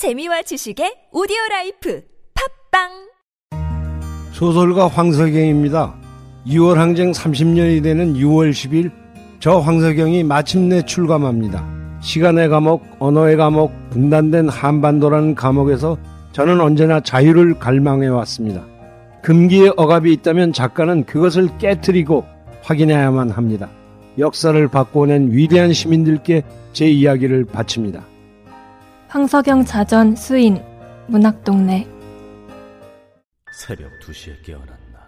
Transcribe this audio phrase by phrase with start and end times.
[0.00, 2.02] 재미와 지식의 오디오 라이프
[2.70, 2.88] 팟빵
[4.32, 5.94] 소설가 황석영입니다.
[6.46, 8.92] 6월 항쟁 30년이 되는 6월 10일
[9.40, 11.98] 저 황석영이 마침내 출감합니다.
[12.00, 15.98] 시간의 감옥, 언어의 감옥, 분단된 한반도라는 감옥에서
[16.32, 18.64] 저는 언제나 자유를 갈망해 왔습니다.
[19.20, 22.24] 금기의 억압이 있다면 작가는 그것을 깨뜨리고
[22.62, 23.68] 확인해야만 합니다.
[24.16, 26.42] 역사를 바꿔낸 위대한 시민들께
[26.72, 28.02] 제 이야기를 바칩니다.
[29.10, 30.64] 황석영 자전 수인
[31.08, 31.84] 문학동네
[33.52, 35.00] 새벽 2시에 깨어났나.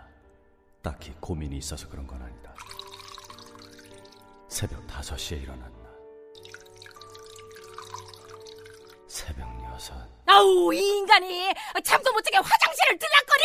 [0.83, 2.53] 딱히 고민이 있어서 그런 건 아니다.
[4.49, 5.71] 새벽 5시에 일어났나.
[9.07, 9.49] 새벽
[9.81, 9.95] 6.
[10.27, 13.45] 아우 이 인간이 잠도 못 자게 화장실을 들락거려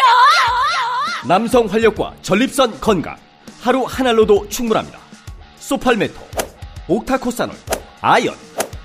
[1.28, 3.16] 남성 활력과 전립선 건강.
[3.62, 4.98] 하루 한 알로도 충분합니다.
[5.60, 6.20] 소팔메토,
[6.88, 7.56] 옥타코사놀,
[8.02, 8.34] 아연,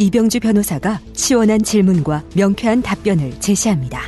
[0.00, 4.00] 이병주 변호사가 시원한 질문과 명쾌한 답변을 제시합니다.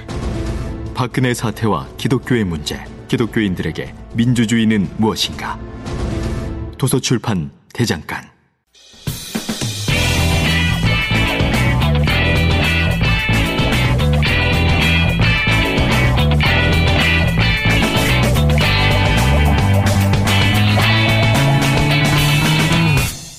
[0.94, 5.60] 박근혜 사태와 기독교의 문제 기독교인들에게 민주주의는 무엇인가
[6.78, 8.32] 도서출판 대장간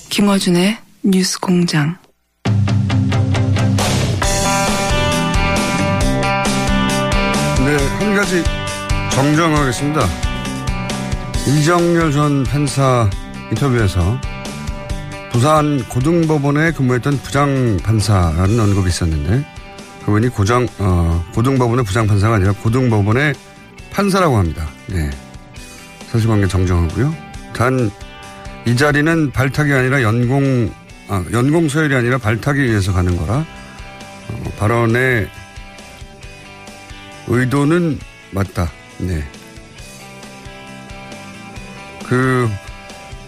[0.08, 2.03] 김어준의 뉴스 공장.
[8.24, 8.42] 가지
[9.12, 10.00] 정정하겠습니다.
[11.46, 13.10] 이정열 전 판사
[13.50, 14.18] 인터뷰에서
[15.30, 19.44] 부산 고등법원에 근무했던 부장판사라는 언급이 있었는데
[20.06, 23.34] 그분이 고장, 어, 고등법원의 부장판사가 아니라 고등법원의
[23.90, 24.68] 판사라고 합니다.
[24.86, 25.10] 네.
[26.10, 27.14] 사실관계 정정하고요.
[27.52, 27.90] 단,
[28.64, 30.72] 이 자리는 발탁이 아니라 연공,
[31.08, 33.44] 아, 연공 서열이 아니라 발탁에 의해서 가는 거라,
[34.30, 35.28] 어, 발언의
[37.26, 37.98] 의도는
[38.34, 38.70] 맞다.
[38.98, 39.24] 네.
[42.06, 42.48] 그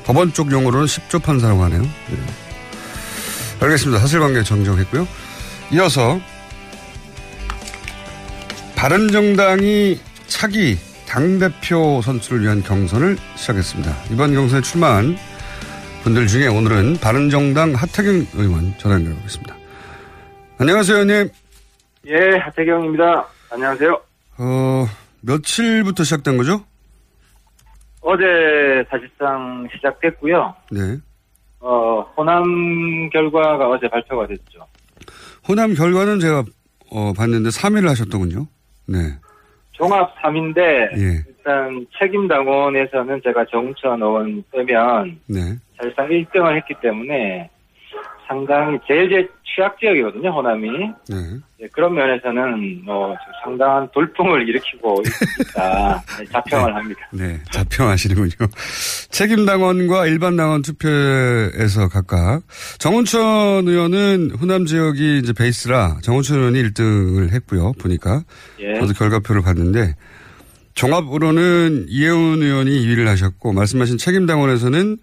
[0.04, 1.82] 법원 쪽 용어로는 10조 판사라고 하네요.
[1.82, 2.18] 네.
[3.60, 4.00] 알겠습니다.
[4.00, 5.06] 사실관계 정정했고요.
[5.72, 6.20] 이어서
[8.74, 10.76] 바른정당이 차기
[11.08, 13.96] 당대표 선출을 위한 경선을 시작했습니다.
[14.10, 15.16] 이번 경선에 출마한
[16.02, 19.56] 분들 중에 오늘은 바른정당 하태경 의원 전화 연결하겠습니다.
[20.58, 21.30] 안녕하세요, 의원님.
[22.08, 23.26] 예, 하태경입니다.
[23.50, 24.05] 안녕하세요.
[24.38, 24.86] 어,
[25.22, 26.64] 며칠부터 시작된 거죠?
[28.00, 30.54] 어제 사실상 시작됐고요.
[30.70, 30.98] 네.
[31.60, 34.64] 어, 호남 결과가 어제 발표가 됐죠.
[35.48, 36.44] 호남 결과는 제가
[36.90, 38.46] 어, 봤는데 3위를 하셨더군요.
[38.86, 38.98] 네.
[39.72, 40.58] 종합 3인데
[40.96, 41.24] 예.
[41.28, 45.40] 일단 책임 당원에서는 제가 정천 의원 빼면 네.
[45.76, 47.50] 사실상 1등을 했기 때문에
[48.26, 50.68] 상당히 제일 제 취약 지역이거든요, 호남이.
[51.08, 51.16] 네.
[51.60, 55.02] 예, 그런 면에서는 뭐 상당한 돌풍을 일으키고
[55.40, 57.00] 있다 네, 자평을 합니다.
[57.12, 57.40] 네.
[57.50, 58.30] 자평하시는군요.
[59.10, 62.42] 책임당원과 일반당원 투표에서 각각
[62.78, 67.72] 정운천 의원은 호남 지역이 이제 베이스라 정운천 의원이 1등을 했고요.
[67.80, 68.22] 보니까
[68.60, 68.78] 예.
[68.78, 69.94] 저도 결과표를 봤는데
[70.74, 74.98] 종합으로는 이혜훈 의원이 2위를 하셨고 말씀하신 책임당원에서는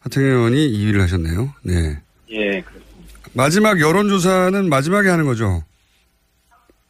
[0.00, 1.54] 하태경 의원이 2위를 하셨네요.
[1.62, 2.00] 네.
[2.30, 3.30] 예, 그렇습니다.
[3.34, 5.62] 마지막 여론조사는 마지막에 하는 거죠.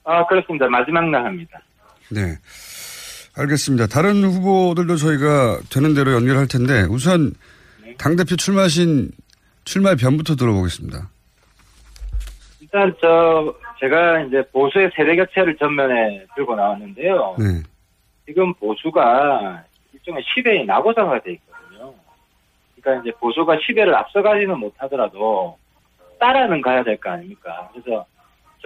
[0.07, 0.69] 아, 그렇습니다.
[0.69, 1.61] 마지막 날 합니다.
[2.11, 2.37] 네.
[3.37, 3.87] 알겠습니다.
[3.89, 7.33] 다른 후보들도 저희가 되는 대로 연결할 텐데 우선
[7.99, 9.11] 당대표 출마하신
[9.65, 11.11] 출마의 변부터 들어보겠습니다.
[12.61, 17.37] 일단 저 제가 이제 보수의 세대 교체를 전면에 들고 나왔는데요.
[17.39, 17.63] 네.
[18.27, 21.93] 지금 보수가 일종의 시대의 낙오자가 돼 있거든요.
[22.81, 25.59] 그러니까 이제 보수가 시대를 앞서가지는 못하더라도
[26.19, 27.69] 따라는 가야 될 거 아닙니까?
[27.73, 28.07] 그래서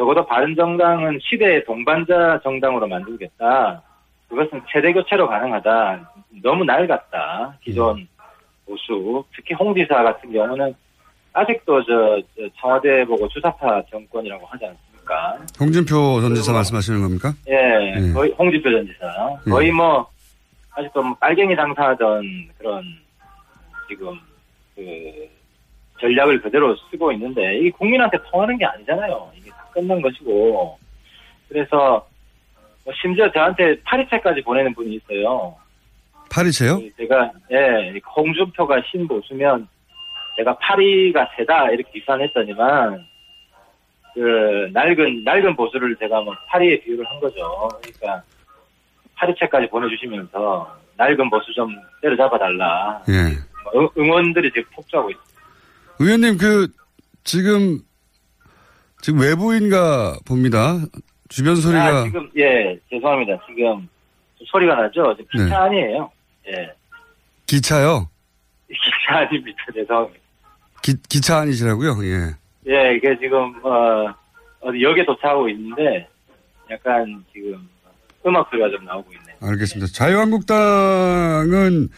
[0.01, 3.83] 적어도 바른정당은 시대의 동반자 정당으로 만들겠다.
[4.31, 6.11] 그것은 세대 교체로 가능하다.
[6.43, 7.59] 너무 낡았다.
[7.63, 8.09] 기존
[8.65, 10.73] 보수, 특히 홍 지사 같은 경우는
[11.35, 15.39] 아직도 저, 저 청와대 보고 주사파 정권이라고 하지 않습니까?
[15.61, 17.35] 홍준표 전 지사 말씀하시는 겁니까?
[17.51, 18.13] 예, 예.
[18.15, 19.07] 거의 홍준표 전 지사.
[19.51, 20.09] 거의 뭐
[20.77, 22.83] 아직도 뭐 빨갱이 당사하던 그런
[23.87, 24.19] 지금
[24.75, 25.29] 그
[26.01, 29.31] 전략을 그대로 쓰고 있는데 이게 국민한테 통하는 게 아니잖아요.
[29.81, 30.79] 끝난 것이고
[31.49, 32.07] 그래서
[32.85, 35.55] 뭐 심지어 저한테 파리채까지 보내는 분이 있어요.
[36.31, 36.81] 파리채요?
[36.97, 39.69] 제가 예 홍준표가 신보수면
[40.37, 43.05] 제가 파리가 세다 이렇게 비판했더니만
[44.15, 47.69] 그 낡은 낡은 보수를 제가 뭐 파리에 비유를 한 거죠.
[47.83, 48.23] 그러니까
[49.17, 53.03] 파리채까지 보내주시면서 낡은 보수 좀 때려잡아 달라.
[53.09, 53.37] 예.
[53.73, 55.41] 뭐 응원들이 지금 폭주하고 있습니다.
[55.99, 56.69] 의원님 그
[57.25, 57.81] 지금
[59.01, 60.79] 지금 외부인가 봅니다.
[61.29, 63.39] 주변 소리가 아, 지금 예 죄송합니다.
[63.47, 63.89] 지금
[64.47, 65.17] 소리가 나죠.
[65.17, 65.55] 지금 기차 네.
[65.55, 66.11] 아니에요.
[66.49, 66.73] 예
[67.47, 68.09] 기차요.
[68.69, 69.59] 기차 아닙니다.
[69.75, 70.21] 죄송합니다.
[70.83, 71.97] 기, 기차 아니시라고요?
[72.05, 72.35] 예.
[72.69, 74.13] 예 이게 지금 어
[74.61, 76.09] 어디 역에 도착하고 있는데
[76.71, 77.69] 약간 지금
[78.27, 79.37] 음악 소리가 좀 나오고 있네요.
[79.41, 79.93] 알겠습니다.
[79.93, 81.89] 자유한국당은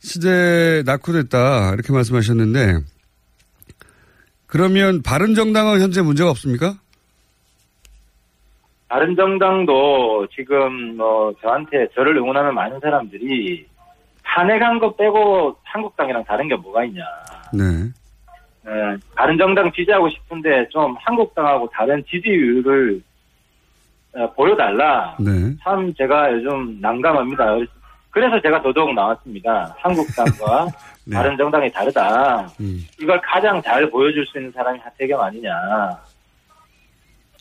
[0.00, 2.78] 시대 낙후됐다 이렇게 말씀하셨는데
[4.52, 6.74] 그러면 바른정당은 현재 문제가 없습니까?
[8.86, 13.66] 다른 정당도 지금 뭐 저한테 저를 응원하는 많은 사람들이
[14.22, 17.02] 탄핵한 거 빼고 한국당이랑 다른 게 뭐가 있냐.
[17.54, 17.64] 네.
[18.66, 23.02] 예, 다른 정당 지지하고 싶은데 좀 한국당하고 다른 지지율을
[24.16, 25.16] 어, 보여달라.
[25.18, 25.56] 네.
[25.62, 27.56] 참 제가 요즘 난감합니다.
[28.10, 29.74] 그래서 제가 더더욱 나왔습니다.
[29.78, 30.66] 한국당과
[31.04, 31.16] 네.
[31.16, 32.52] 다른 정당이 다르다.
[32.60, 32.86] 음.
[33.00, 35.52] 이걸 가장 잘 보여줄 수 있는 사람이 하태경 아니냐.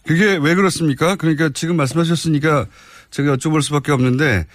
[0.06, 1.16] 그게 왜 그렇습니까?
[1.16, 2.66] 그러니까 지금 말씀하셨으니까
[3.12, 4.48] 제가 여쭤볼 수밖에 없는데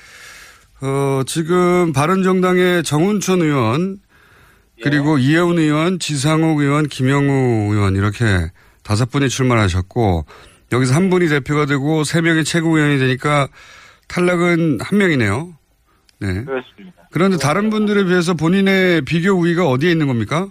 [0.83, 3.99] 어, 지금 바른정당의 정운천 의원
[4.83, 8.51] 그리고 이혜훈 의원, 지상욱 의원, 김영우 의원 이렇게
[8.83, 10.27] 다섯 분이 출마하셨고
[10.73, 13.49] 여기서 한 분이 대표가 되고 세 명이 최고위원이 되니까
[14.09, 15.55] 탈락은 한 명이네요.
[16.19, 16.45] 네.
[16.45, 17.06] 그렇습니다.
[17.17, 20.49] 그런데 다른 분들에 비해서 본인의 비교 우위가 어디에 있는 겁니까?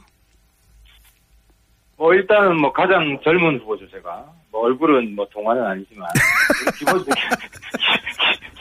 [1.95, 4.25] 뭐 일단은 뭐 가장 젊은 후보죠 제가.
[4.51, 6.09] 뭐 얼굴은 뭐 동안은 아니지만
[6.79, 7.13] 김호준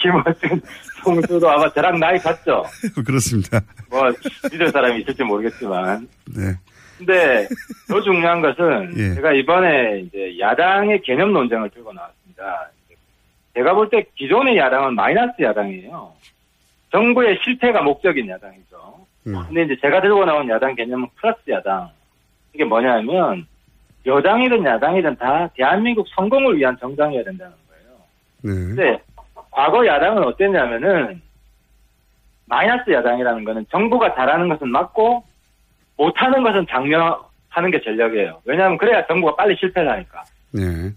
[0.02, 0.60] 김호준
[1.02, 2.62] 송수도 아마 저랑 나이 같죠.
[3.06, 3.62] 그렇습니다.
[3.88, 4.02] 뭐
[4.52, 6.06] 믿을 사람이 있을지 모르겠지만.
[6.36, 6.52] 네.
[6.98, 7.48] 근데
[7.88, 9.14] 더 중요한 것은 예.
[9.14, 12.68] 제가 이번에 이제 야당의 개념 논쟁을 들고 나왔습니다.
[13.54, 16.12] 제가 볼 때 기존의 야당은 마이너스 야당이에요.
[16.94, 19.05] 정부의 실패가 목적인 야당이죠.
[19.26, 19.35] 음.
[19.49, 21.91] 근데 이제 제가 들고 나온 야당 개념은 플러스 야당.
[22.52, 23.49] 이게 뭐냐면
[24.06, 27.96] 여당이든 야당이든 다 대한민국 성공을 위한 정당이어야 된다는 거예요.
[28.43, 28.67] 네.
[28.69, 29.02] 근데
[29.50, 31.20] 과거 야당은 어땠냐면은
[32.46, 35.25] 마이너스 야당이라는 거는 정부가 잘하는 것은 맞고
[35.96, 38.41] 못하는 것은 장려하는 게 전략이에요.
[38.44, 40.23] 왜냐하면 그래야 정부가 빨리 실패를 하니까.
[40.52, 40.93] 네.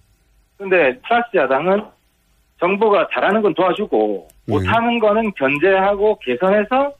[0.60, 1.86] 근데 플러스 야당은
[2.60, 4.37] 정부가 잘하는 건 도와주고 네.
[4.48, 6.94] 못하는 거는 견제하고 개선해서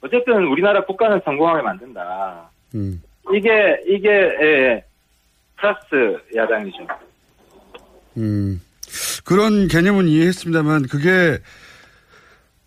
[0.00, 2.50] 어쨌든 우리나라 국가는 성공하게 만든다.
[2.74, 3.02] 음.
[3.34, 4.84] 이게 이게 예,
[5.56, 6.86] 플러스 야당이죠.
[8.16, 8.60] 음.
[9.24, 11.38] 그런 개념은 이해했습니다만 그게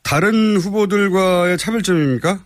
[0.03, 2.39] 다른 후보들과의 차별점입니까?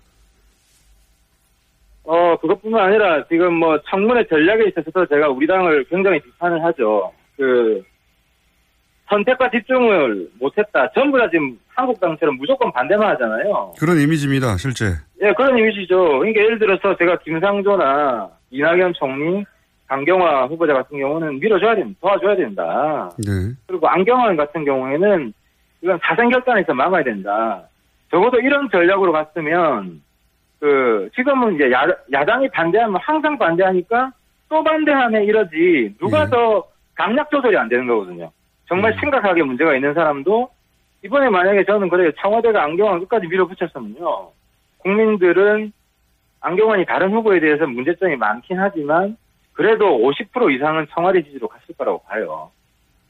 [2.03, 7.11] 어 그것뿐만 아니라 지금 뭐 청문회 전략에 있어서도 제가 우리 당을 굉장히 비판을 하죠.
[7.35, 7.83] 그
[9.09, 10.89] 선택과 집중을 못했다.
[10.93, 13.73] 전부 다 지금 한국당처럼 무조건 반대만 하잖아요.
[13.79, 14.85] 그런 이미지입니다, 실제.
[15.21, 16.19] 예, 그런 이미지죠.
[16.19, 19.45] 그러니까 예를 들어서 제가 김상조나 이낙연 총리,
[19.87, 21.99] 강경화 후보자 같은 경우는 밀어줘야 됩니다.
[22.01, 23.11] 도와줘야 된다.
[23.19, 23.53] 네.
[23.67, 25.33] 그리고 안경환 같은 경우에는
[25.81, 27.63] 이건 사생결단에서 막아야 된다.
[28.09, 30.01] 적어도 이런 전략으로 갔으면
[30.59, 34.11] 그 지금은 이제 야, 야당이 반대하면 항상 반대하니까
[34.49, 36.63] 또 반대하면 이러지 누가 더
[36.95, 38.31] 강약 조절이 안 되는 거거든요.
[38.67, 40.49] 정말 심각하게 문제가 있는 사람도
[41.03, 44.31] 이번에 만약에 저는 그래요 청와대가 안경환 끝까지 밀어붙였으면요
[44.79, 45.71] 국민들은
[46.41, 49.17] 안경환이 다른 후보에 대해서 문제점이 많긴 하지만
[49.53, 52.51] 그래도 50% 이상은 청와대 지지로 갔을 거라고 봐요.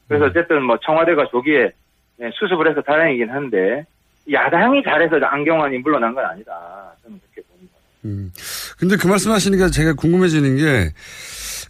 [0.08, 1.70] 그래서 어쨌든 뭐 청와대가 조기에
[2.18, 3.84] 네, 수습을 해서 다행이긴 한데
[4.32, 6.92] 야당이 잘해서 안경환이 물러난 건 아니다.
[7.02, 7.74] 저는 그렇게 봅니다.
[8.04, 8.32] 음.
[8.78, 10.92] 근데 그 말씀 하시니까 제가 궁금해지는 게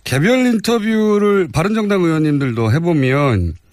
[0.04, 3.65] 개별 인터뷰를 바른정당 의원님들도 해보면 네.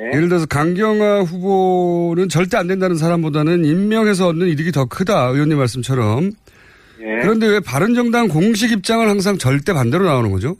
[0.00, 5.28] 예를 들어서 강경화 후보는 절대 안 된다는 사람보다는 임명해서 얻는 이득이 더 크다.
[5.28, 6.30] 의원님 말씀처럼.
[7.00, 7.18] 예.
[7.22, 10.56] 그런데 왜 바른정당 공식 입장을 항상 절대 반대로 나오는 거죠?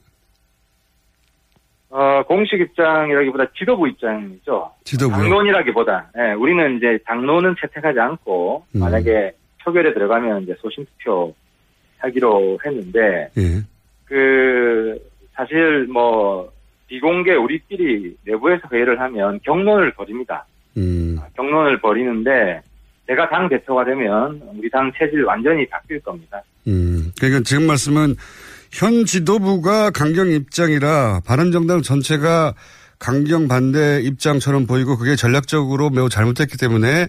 [1.91, 4.71] 어, 공식 입장이라기보다 지도부 입장이죠.
[4.85, 5.17] 지도부요?
[5.19, 8.81] 당론이라기보다, 예, 우리는 이제 당론은 채택하지 않고, 음.
[8.81, 9.33] 만약에
[9.65, 11.35] 표결에 들어가면 이제 소신투표
[11.99, 13.61] 하기로 했는데, 예.
[14.05, 14.97] 그,
[15.35, 16.49] 사실 뭐,
[16.91, 20.45] 비공개 우리끼리 내부에서 회의를 하면 경론을 벌입니다.
[20.77, 21.17] 음.
[21.37, 22.61] 경론을 벌이는데,
[23.07, 26.43] 제가 당 대표가 되면 우리 당 체질 완전히 바뀔 겁니다.
[26.67, 27.13] 음.
[27.19, 28.17] 그러니까 지금 말씀은
[28.73, 32.55] 현 지도부가 강경 입장이라 바른정당 전체가
[32.99, 37.09] 강경 반대 입장처럼 보이고 그게 전략적으로 매우 잘못됐기 때문에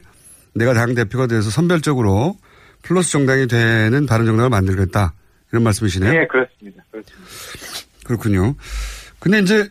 [0.55, 2.35] 내가 당 대표가 돼서 선별적으로
[2.81, 5.13] 플러스 정당이 되는 바른 정당을 만들겠다
[5.51, 6.11] 이런 말씀이시네요.
[6.11, 6.83] 네, 그렇습니다.
[6.89, 7.27] 그렇습니다.
[8.05, 8.55] 그렇군요.
[9.21, 9.69] 근데 이제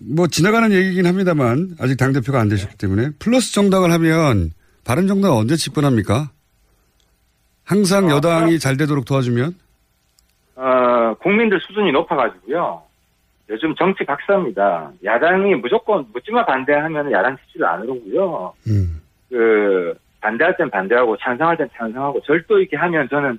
[0.00, 4.50] 뭐 지나가는 얘기긴 합니다만 아직 당 대표가 안 되셨기 때문에 플러스 정당을 하면
[4.84, 6.30] 바른 정당 은 언제 집권합니까?
[7.62, 9.54] 항상 아, 여당이 잘 되도록 도와주면
[10.56, 12.82] 어, 국민들 수준이 높아가지고요.
[13.50, 14.90] 요즘 정치 박사입니다.
[15.04, 18.54] 야당이 무조건 묻지마 반대하면 야당 지지를 안 오르고요.
[18.68, 19.02] 음.
[19.28, 23.38] 그 반대할 땐 반대하고 찬성할 땐 찬성하고 절도 있게 하면 저는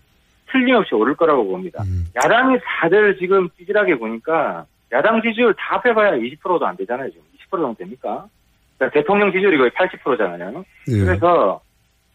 [0.52, 1.84] 틀림없이 오를 거라고 봅니다.
[2.16, 7.10] 야당이 다들 지금 찌질하게 보니까 야당 지지율 다 합해봐야 20%도 안 되잖아요.
[7.10, 8.26] 지금 20% 정도 됩니까?
[8.78, 10.64] 그러니까 대통령 지지율이 거의 80%잖아요.
[10.90, 11.00] 예.
[11.00, 11.62] 그래서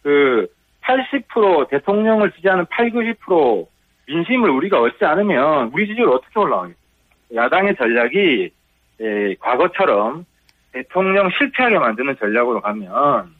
[0.02, 0.46] 그
[0.82, 3.66] 80% 대통령을 지지하는 8, 90%
[4.08, 6.76] 민심을 우리가 얻지 않으면 우리 지지율 어떻게 올라가겠어요?
[7.34, 8.50] 야당의 전략이
[9.00, 10.24] 예, 과거처럼
[10.72, 13.34] 대통령 실패하게 만드는 전략으로 가면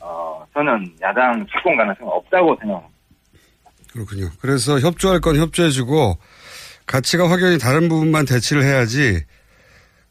[0.00, 2.96] 어, 저는 야당 집권 가능성은 없다고 생각합니다.
[3.92, 4.28] 그렇군요.
[4.40, 6.18] 그래서 협조할 건 협조해주고
[6.86, 9.22] 가치가 확연히 다른 부분만 대치를 해야지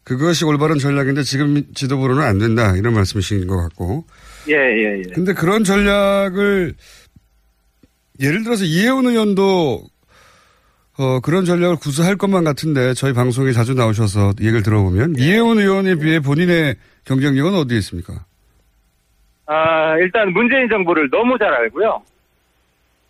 [0.03, 4.05] 그것이 올바른 전략인데 지금 지도부로는 안 된다 이런 말씀이신 것 같고
[4.47, 5.03] 예, 예, 예.
[5.13, 6.73] 근데 그런 전략을
[8.19, 9.81] 예를 들어서 이혜원 의원도
[10.97, 16.19] 어, 그런 전략을 구사할 것만 같은데 저희 방송에 자주 나오셔서 얘기를 들어보면 이혜원 의원에 비해
[16.19, 18.25] 본인의 경쟁력은 어디에 있습니까?
[19.47, 22.01] 아, 일단 문재인 정부를 너무 잘 알고요.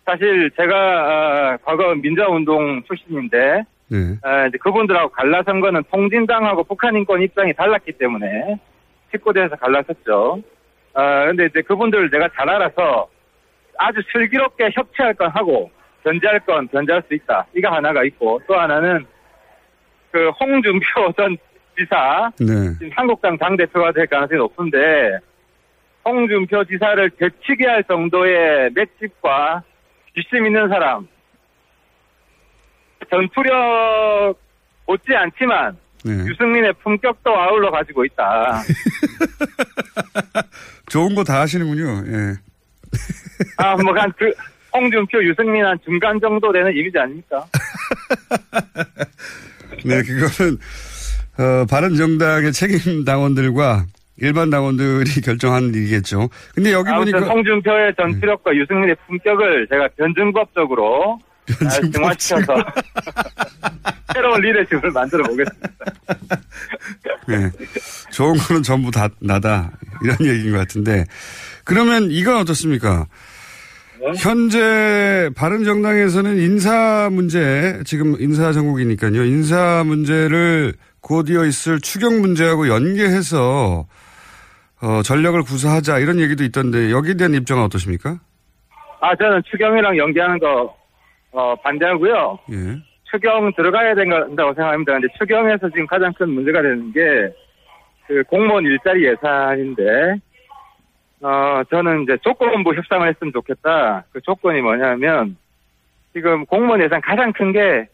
[0.06, 3.98] 사실 제가 아, 과거 민주화운동 출신인데 네.
[4.22, 8.56] 아, 이제 그분들하고 갈라선 거는 통진당하고 북한 인권 입장이 달랐기 때문에
[9.12, 10.42] 19대에서 갈라섰죠.
[10.94, 13.08] 아, 근데 이제 그분들을 내가 잘 알아서
[13.78, 15.70] 아주 슬기롭게 협치할 건 하고
[16.04, 17.46] 견제할 건 견제할 수 있다.
[17.54, 19.04] 이거 하나가 있고 또 하나는
[20.12, 21.36] 그 홍준표 전
[21.76, 22.72] 지사 네.
[22.78, 25.18] 지금 한국당 당 대표가 될 가능성이 높은데
[26.04, 29.62] 홍준표 지사를 되치게 할 정도의 맷집과
[30.16, 31.06] 뒷심 있는 사람
[33.10, 34.34] 전투력
[34.86, 36.12] 못지 않지만 네.
[36.12, 38.62] 유승민의 품격도 아울러 가지고 있다.
[40.88, 42.04] 좋은 거 다 하시는군요.
[42.06, 42.34] 예.
[43.58, 44.32] 아, 뭐, 한, 그,
[44.72, 47.44] 홍준표, 유승민 한 중간 정도 되는 이미지 아닙니까?
[49.84, 50.58] 네, 그거는
[51.38, 53.84] 어, 바른 정당의 책임 당원들과
[54.18, 56.28] 일반 당원들이 결정하는 일이겠죠.
[56.54, 61.18] 근데 여기 보니까 홍준표의 전투력과 유승민의 품격을 제가 변증법적으로
[61.70, 62.54] 잘 증화시켜서
[64.14, 65.68] 새로운 리더십을 만들어 보겠습니다.
[67.28, 67.50] 네,
[68.10, 69.70] 좋은 거는 전부 다 나다
[70.02, 71.04] 이런 얘기인 것 같은데
[71.64, 73.06] 그러면 이건 어떻습니까?
[74.16, 79.24] 현재 바른정당에서는 인사 문제 지금 인사 정국이니까요.
[79.24, 83.86] 인사 문제를 곧이어 있을 추경 문제하고 연계해서
[84.82, 88.18] 어, 전략을 구사하자 이런 얘기도 있던데 여기에 대한 입장은 어떠십니까?
[89.00, 90.76] 아, 저는 추경이랑 연계하는 거,
[91.32, 92.38] 어, 반대하고요.
[92.52, 92.56] 예.
[93.10, 94.92] 추경 들어가야 된다고 생각합니다.
[94.94, 97.00] 근데 추경에서 지금 가장 큰 문제가 되는 게,
[98.06, 100.16] 그 공무원 일자리 예산인데,
[101.22, 104.04] 어, 저는 이제 조건부 협상을 했으면 좋겠다.
[104.12, 105.36] 그 조건이 뭐냐면,
[106.12, 107.86] 지금 공무원 예산 가장 큰 게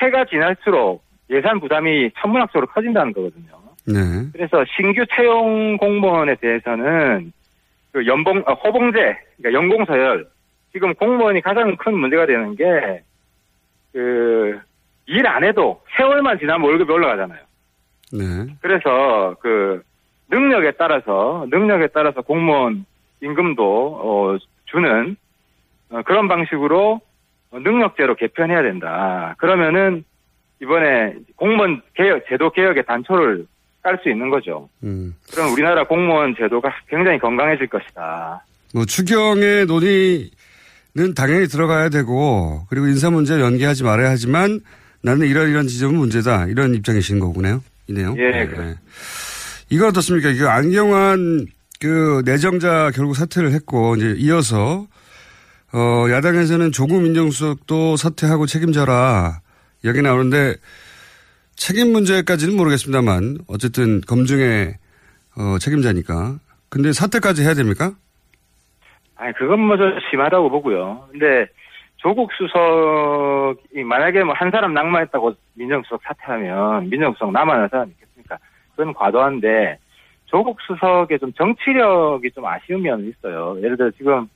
[0.00, 3.61] 해가 지날수록 예산 부담이 천문학적으로 커진다는 거거든요.
[3.86, 3.98] 네.
[4.32, 7.32] 그래서 신규 채용 공무원에 대해서는
[7.92, 10.26] 그 연봉, 어, 호봉제, 그러니까 연공 서열.
[10.72, 13.02] 지금 공무원이 가장 큰 문제가 되는 게,
[13.92, 14.58] 그,
[15.06, 17.40] 일 안 해도 세월만 지나면 월급이 올라가잖아요.
[18.12, 18.54] 네.
[18.60, 19.82] 그래서 그,
[20.30, 22.86] 능력에 따라서, 능력에 따라서 공무원
[23.20, 25.16] 임금도, 어, 주는,
[25.90, 27.00] 어, 그런 방식으로
[27.50, 29.34] 어, 능력제로 개편해야 된다.
[29.38, 30.04] 그러면은,
[30.62, 33.46] 이번에 공무원 개혁, 제도 개혁의 단초를
[33.82, 34.68] 깔 수 있는 거죠.
[34.84, 35.14] 음.
[35.32, 38.44] 그럼 우리나라 공무원 제도가 굉장히 건강해질 것이다.
[38.74, 44.60] 뭐 추경의 논의는 당연히 들어가야 되고 그리고 인사 문제 연계하지 말아야 하지만
[45.02, 47.60] 나는 이런 이런 지점은 문제다 이런 입장이신 거군요.
[47.88, 48.14] 이네요.
[48.18, 48.46] 예, 네.
[48.46, 48.80] 그렇습니다.
[49.68, 50.28] 이거 어떻습니까?
[50.30, 51.46] 이거 안경환
[51.80, 54.86] 그 내정자 결국 사퇴를 했고 이제 이어서
[55.72, 59.40] 어 야당에서는 조국 민정수석도 사퇴하고 책임져라
[59.84, 60.54] 여기 나오는데
[61.56, 64.74] 책임 문제까지는 모르겠습니다만 어쨌든 검증의
[65.36, 66.38] 어, 책임자니까.
[66.68, 67.92] 근데 사퇴까지 해야 됩니까?
[69.16, 71.06] 아니, 그건 뭐 좀 심하다고 보고요.
[71.12, 71.46] 근데
[71.96, 78.38] 조국 수석이 만약에 뭐 한 사람 낙마했다고 민정수석 사퇴하면 민정수석 남아는 사람 있겠습니까?
[78.74, 79.78] 그건 과도한데
[80.26, 83.56] 조국 수석의 좀 정치력이 좀 아쉬운 면은 있어요.
[83.62, 84.26] 예를 들어 지금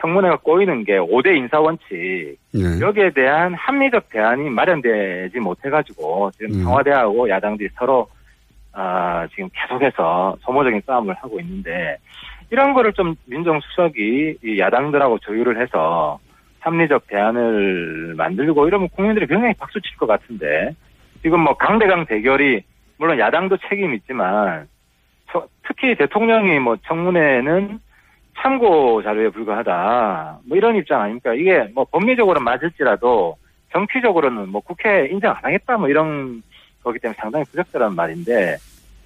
[0.00, 2.80] 청문회가 꼬이는 게 5대 인사 원칙 네.
[2.80, 6.62] 여기에 대한 합리적 대안이 마련되지 못해가지고 지금 음.
[6.64, 8.08] 청와대하고 야당들이 서로
[8.72, 11.96] 아, 지금 계속해서 소모적인 싸움을 하고 있는데
[12.50, 16.18] 이런 거를 좀 민정수석이 이 야당들하고 조율을 해서
[16.60, 20.74] 합리적 대안을 만들고 이러면 국민들이 굉장히 박수 칠 것 같은데
[21.22, 22.62] 지금 뭐 강대강 대결이
[22.98, 24.68] 물론 야당도 책임이 있지만
[25.32, 27.78] 저- 특히 대통령이 뭐 청문회는
[28.40, 33.36] 참고 자료에 불과하다 뭐 이런 입장 아닙니까 이게 뭐 법리적으로는 맞을지라도
[33.72, 36.42] 정치적으로는 뭐 국회 인정 안 하겠다 뭐 이런
[36.82, 38.56] 거기 때문에 상당히 부적절한 말인데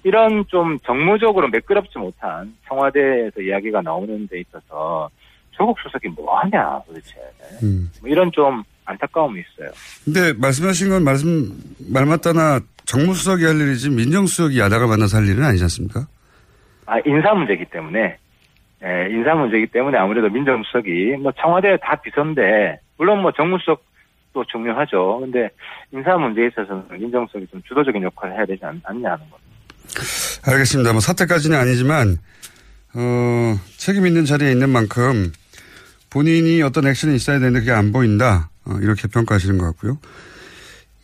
[0.03, 5.09] 이런 좀 정무적으로 매끄럽지 못한 청와대에서 이야기가 나오는 데 있어서
[5.51, 7.15] 조국 수석이 뭐 하냐 도대체
[7.63, 7.89] 음.
[8.01, 9.71] 뭐 이런 좀 안타까움이 있어요.
[10.03, 11.53] 근데 말씀하신 건 말씀
[11.91, 16.07] 말 맞다나 정무수석이 할 일이지 민정수석이 야당을 만나서 할 일은 아니지 않습니까?
[16.87, 18.17] 아 인사 문제이기 때문에
[18.83, 25.19] 예, 인사 문제이기 때문에 아무래도 민정수석이 뭐 청와대 다 비서인데 물론 뭐 정무수석도 중요하죠.
[25.21, 25.49] 근데
[25.91, 29.43] 인사 문제에 있어서는 민정수석이 좀 주도적인 역할을 해야 되지 않, 않냐 하는 거죠.
[30.47, 30.93] 알겠습니다.
[30.93, 32.17] 뭐 사태까지는 아니지만
[32.95, 35.31] 어, 책임 있는 자리에 있는 만큼
[36.09, 38.49] 본인이 어떤 액션이 있어야 되는데 그게 안 보인다.
[38.65, 39.97] 어, 이렇게 평가하시는 것 같고요.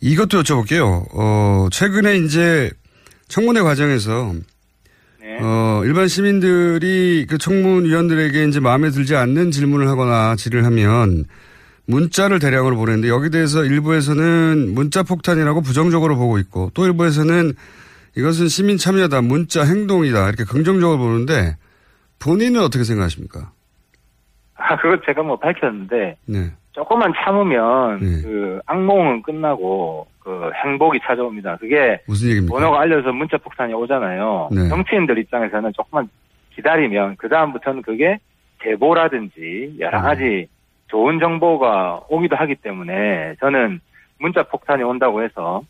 [0.00, 1.06] 이것도 여쭤볼게요.
[1.14, 2.70] 어, 최근에 이제
[3.28, 4.40] 청문회 과정에서 네.
[5.40, 11.24] 어, 일반 시민들이 그 청문위원들에게 이제 마음에 들지 않는 질문을 하거나 질의를 하면
[11.86, 17.54] 문자를 대량으로 보내는데 여기 대해서 일부에서는 문자 폭탄이라고 부정적으로 보고 있고 또 일부에서는
[18.16, 21.56] 이것은 시민 참여다, 문자 행동이다 이렇게 긍정적으로 보는데
[22.18, 23.52] 본인은 어떻게 생각하십니까?
[24.56, 26.52] 아 그거 제가 뭐 밝혔는데 네.
[26.78, 28.22] 조금만 참으면 네.
[28.22, 31.56] 그 악몽은 끝나고 그 행복이 찾아옵니다.
[31.56, 32.54] 그게 무슨 얘기입니까?
[32.54, 34.50] 번호가 알려서 문자 폭탄이 오잖아요.
[34.52, 34.68] 네.
[34.68, 36.08] 정치인들 입장에서는 조금만
[36.54, 38.20] 기다리면 그 다음부터는 그게
[38.62, 40.02] 제보라든지 여러 음.
[40.04, 40.48] 가지
[40.86, 43.80] 좋은 정보가 오기도 하기 때문에 저는
[44.20, 45.62] 문자 폭탄이 온다고 해서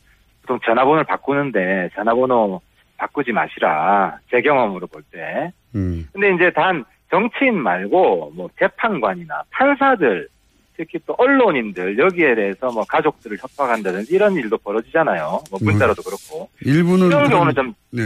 [0.43, 2.61] 보통 전화번호를 바꾸는데 전화번호
[2.99, 5.53] 바꾸지 마시라 제 경험으로 볼 때.
[5.75, 6.07] 음.
[6.13, 10.29] 근데 이제 단 정치인 말고 뭐 재판관이나 판사들
[10.79, 15.43] 특히 또 언론인들 여기에 대해서 뭐 가족들을 협박한다든지 이런 일도 벌어지잖아요.
[15.51, 18.03] 뭐 문자로도 그렇고 일부는 이런 경우는 좀 네.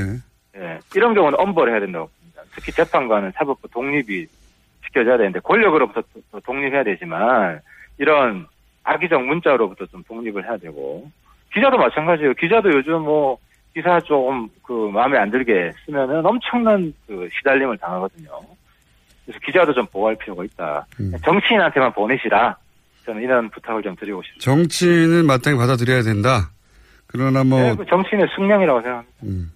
[0.56, 2.42] 예, 이런 경우는 엄벌해야 된다고 봅니다.
[2.54, 4.26] 특히 재판관은 사법부 독립이
[4.86, 6.02] 지켜져야 되는데 권력으로부터
[6.44, 7.60] 독립해야 되지만
[7.98, 8.46] 이런
[8.84, 11.10] 악의적 문자로부터 좀 독립을 해야 되고
[11.52, 12.32] 기자도 마찬가지예요.
[12.34, 13.36] 기자도 요즘 뭐
[13.74, 18.30] 기사 조금 그 마음에 안 들게 쓰면은 엄청난 그 시달림을 당하거든요.
[19.24, 20.86] 그래서 기자도 좀 보호할 필요가 있다.
[21.00, 21.12] 음.
[21.24, 22.56] 정치인한테만 보내시라.
[23.04, 24.44] 저는 이런 부탁을 좀 드리고 싶습니다.
[24.44, 26.50] 정치인은 마땅히 받아들여야 된다.
[27.06, 29.16] 그러나 뭐 네, 그 정치인의 숙명이라고 생각합니다.
[29.24, 29.52] 음.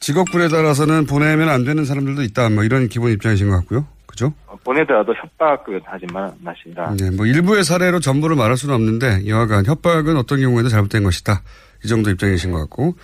[0.00, 2.50] 직업군에 따라서는 보내면 안 되는 사람들도 있다.
[2.50, 3.86] 뭐 이런 기본 입장이신 것 같고요.
[4.06, 4.32] 그죠?
[4.46, 6.94] 어, 보내더라도 협박을 하지 마, 마시라.
[6.98, 11.42] 네, 뭐 일부의 사례로 전부를 말할 수는 없는데 여하간 협박은 어떤 경우에도 잘못된 것이다.
[11.84, 12.94] 이 정도 입장이신 것 같고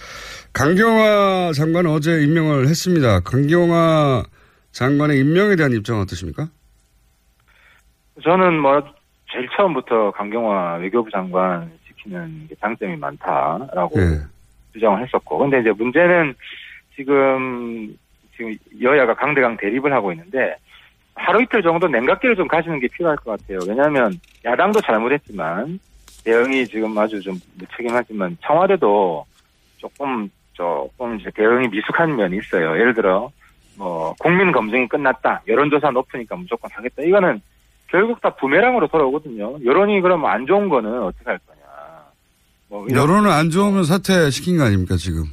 [0.53, 3.21] 강경화 장관 어제 임명을 했습니다.
[3.21, 4.25] 강경화
[4.73, 6.49] 장관의 임명에 대한 입장은 어떠십니까?
[8.23, 8.83] 저는 뭐
[9.31, 14.21] 제일 처음부터 강경화 외교부 장관 시키는 게 장점이 많다라고 네.
[14.73, 16.35] 주장을 했었고, 근데 이제 문제는
[16.97, 17.97] 지금
[18.37, 20.57] 지금 여야가 강대강 대립을 하고 있는데
[21.15, 23.59] 하루 이틀 정도 냉각기를 좀 가지는 게 필요할 것 같아요.
[23.69, 25.79] 왜냐하면 야당도 잘못했지만
[26.25, 29.27] 대응이 지금 아주 좀 무책임하지만 청와대도
[29.79, 32.79] 조금 조금 이제 대응이 미숙한 면이 있어요.
[32.79, 33.31] 예를 들어
[33.77, 37.03] 뭐 국민 검증이 끝났다, 여론조사 높으니까 무조건 하겠다.
[37.03, 37.41] 이거는
[37.89, 39.59] 결국 다 부메랑으로 돌아오거든요.
[39.65, 41.61] 여론이 그러면 안 좋은 거는 어떻게 할 거냐.
[42.69, 45.25] 뭐 여론은 안 좋으면 사퇴시킨 거 아닙니까 지금?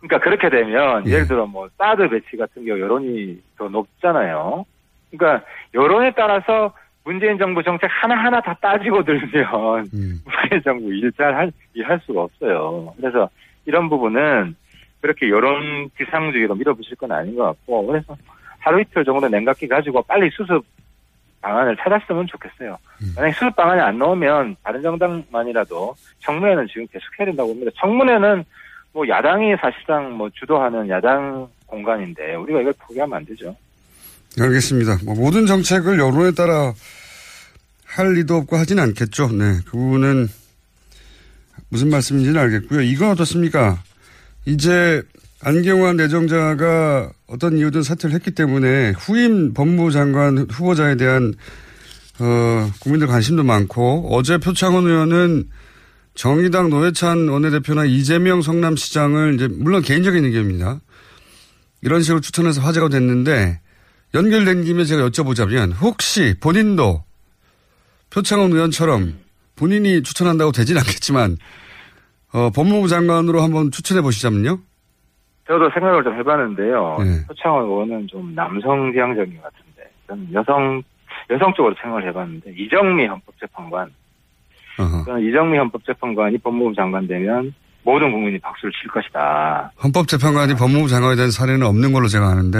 [0.00, 1.12] 그러니까 그렇게 되면 예.
[1.12, 4.64] 예를 들어 뭐 사드 배치 같은 경우 여론이 더 높잖아요.
[5.10, 6.72] 그러니까 여론에 따라서
[7.04, 10.20] 문재인 정부 정책 하나하나 다 따지고 들면 음.
[10.24, 12.94] 문재인 정부 일잘 일할 수가 없어요.
[12.96, 13.28] 그래서
[13.66, 14.56] 이런 부분은
[15.00, 18.16] 그렇게 여론 지상주의로 밀어붙일 건 아닌 것 같고 그래서
[18.58, 20.64] 하루 이틀 정도 냉각기 가지고 빨리 수습
[21.40, 22.76] 방안을 찾았으면 좋겠어요.
[23.14, 27.70] 만약에 수습 방안이 안 나오면 다른 정당만이라도 청문회는 지금 계속해야 된다고 봅니다.
[27.78, 28.44] 청문회는
[28.92, 33.54] 뭐 야당이 사실상 뭐 주도하는 야당 공간인데 우리가 이걸 포기하면 안 되죠.
[34.40, 34.98] 알겠습니다.
[35.04, 36.72] 뭐 모든 정책을 여론에 따라
[37.86, 39.28] 할 리도 없고 하진 않겠죠.
[39.32, 39.58] 네.
[39.64, 40.26] 그 부분은
[41.70, 42.80] 무슨 말씀인지는 알겠고요.
[42.82, 43.78] 이건 어떻습니까?
[44.46, 45.02] 이제
[45.40, 51.34] 안경환 내정자가 어떤 이유든 사퇴를 했기 때문에 후임 법무부 장관 후보자에 대한
[52.18, 55.48] 어, 국민들 관심도 많고 어제 표창원 의원은
[56.14, 60.80] 정의당 노회찬 원내대표나 이재명 성남시장을 이제 물론 개인적인 의견입니다.
[61.82, 63.60] 이런 식으로 추천해서 화제가 됐는데
[64.14, 67.04] 연결된 김에 제가 여쭤보자면 혹시 본인도
[68.10, 69.16] 표창원 의원처럼
[69.54, 71.36] 본인이 추천한다고 되진 않겠지만
[72.38, 74.58] 어, 법무부 장관으로 한번 추천해 보시자면요.
[75.46, 76.96] 저도 생각을 좀 해봤는데요.
[77.00, 77.26] 네.
[77.26, 80.82] 표창원 의원은 좀 남성 지향적인 것 같은데 저는 여성
[81.30, 83.90] 여성 쪽으로 생각을 해봤는데 이정미 헌법재판관
[84.78, 85.04] 어허.
[85.06, 89.72] 저는 이정미 헌법재판관이 법무부 장관 되면 모든 국민이 박수를 칠 것이다.
[89.82, 92.58] 헌법재판관이 법무부 장관에 대한 사례는 없는 걸로 제가 아는데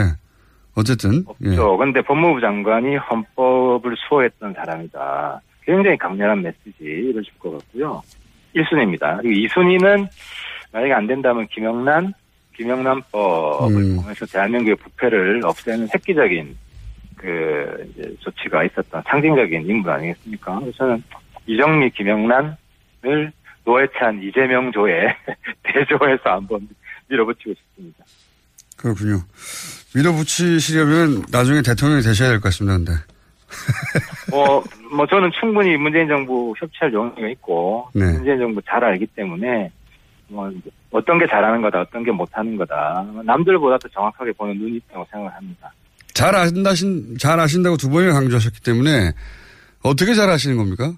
[0.74, 1.50] 어쨌든 예.
[1.50, 1.76] 그렇죠.
[1.76, 5.40] 근데 법무부 장관이 헌법을 수호했던 사람이다.
[5.64, 8.00] 굉장히 강렬한 메시지를 줄 것 같고요.
[8.62, 9.20] 1순위입니다.
[9.22, 10.08] 그리고 2순위는
[10.72, 12.12] 만약에 안 된다면 김영란,
[12.56, 13.96] 김영란법을 음.
[13.96, 16.56] 통해서 대한민국의 부패를 없애는 획기적인
[17.16, 20.60] 그 이제 조치가 있었던 상징적인 인물 아니겠습니까?
[20.60, 21.02] 그래서 저는
[21.46, 23.32] 이정미, 김영란을
[23.64, 25.08] 노회찬, 이재명 조에
[25.62, 26.68] 대조해서 한번
[27.08, 28.04] 밀어붙이고 싶습니다.
[28.76, 29.20] 그렇군요.
[29.94, 32.76] 밀어붙이시려면 나중에 대통령이 되셔야 될 것 같습니다.
[32.76, 32.92] 근데
[34.30, 38.04] 뭐, 뭐 저는 충분히 문재인 정부 협치할 용의가 있고 네.
[38.12, 39.70] 문재인 정부 잘 알기 때문에
[40.28, 40.52] 뭐
[40.90, 43.06] 어떤 게 잘하는 거다, 어떤 게 못하는 거다.
[43.24, 45.72] 남들보다 더 정확하게 보는 눈이 있다고 생각을 합니다.
[46.14, 49.12] 잘 아신다신 잘 아신다고 두 번이나 강조하셨기 때문에
[49.82, 50.92] 어떻게 잘 아시는 겁니까?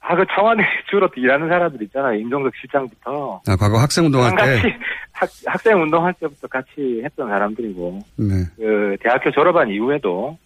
[0.00, 2.14] 아, 그 청와대 주로 일하는 사람들 있잖아요.
[2.20, 3.42] 임종석 실장부터.
[3.46, 4.78] 아, 과거 학생 운동할 같이 때.
[5.12, 8.44] 학, 학생 운동할 때부터 같이 했던 사람들이고 네.
[8.56, 10.38] 그 대학교 졸업한 이후에도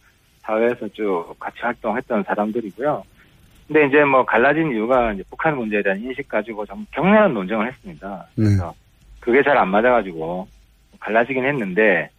[0.50, 3.02] 사회에서 쭉 같이 활동했던 사람들이고요.
[3.68, 8.26] 근데 이제 뭐 갈라진 이유가 이제 북한 문제에 대한 인식 가지고 좀 격렬한 논쟁을 했습니다.
[8.34, 8.44] 네.
[8.44, 8.74] 그래서
[9.20, 10.48] 그게 잘 안 맞아가지고
[10.98, 12.10] 갈라지긴 했는데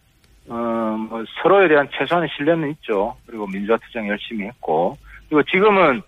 [0.48, 3.14] 어, 뭐 서로에 대한 최소한의 신뢰는 있죠.
[3.26, 4.96] 그리고 민주화 투쟁 열심히 했고
[5.28, 6.00] 그리고 지금은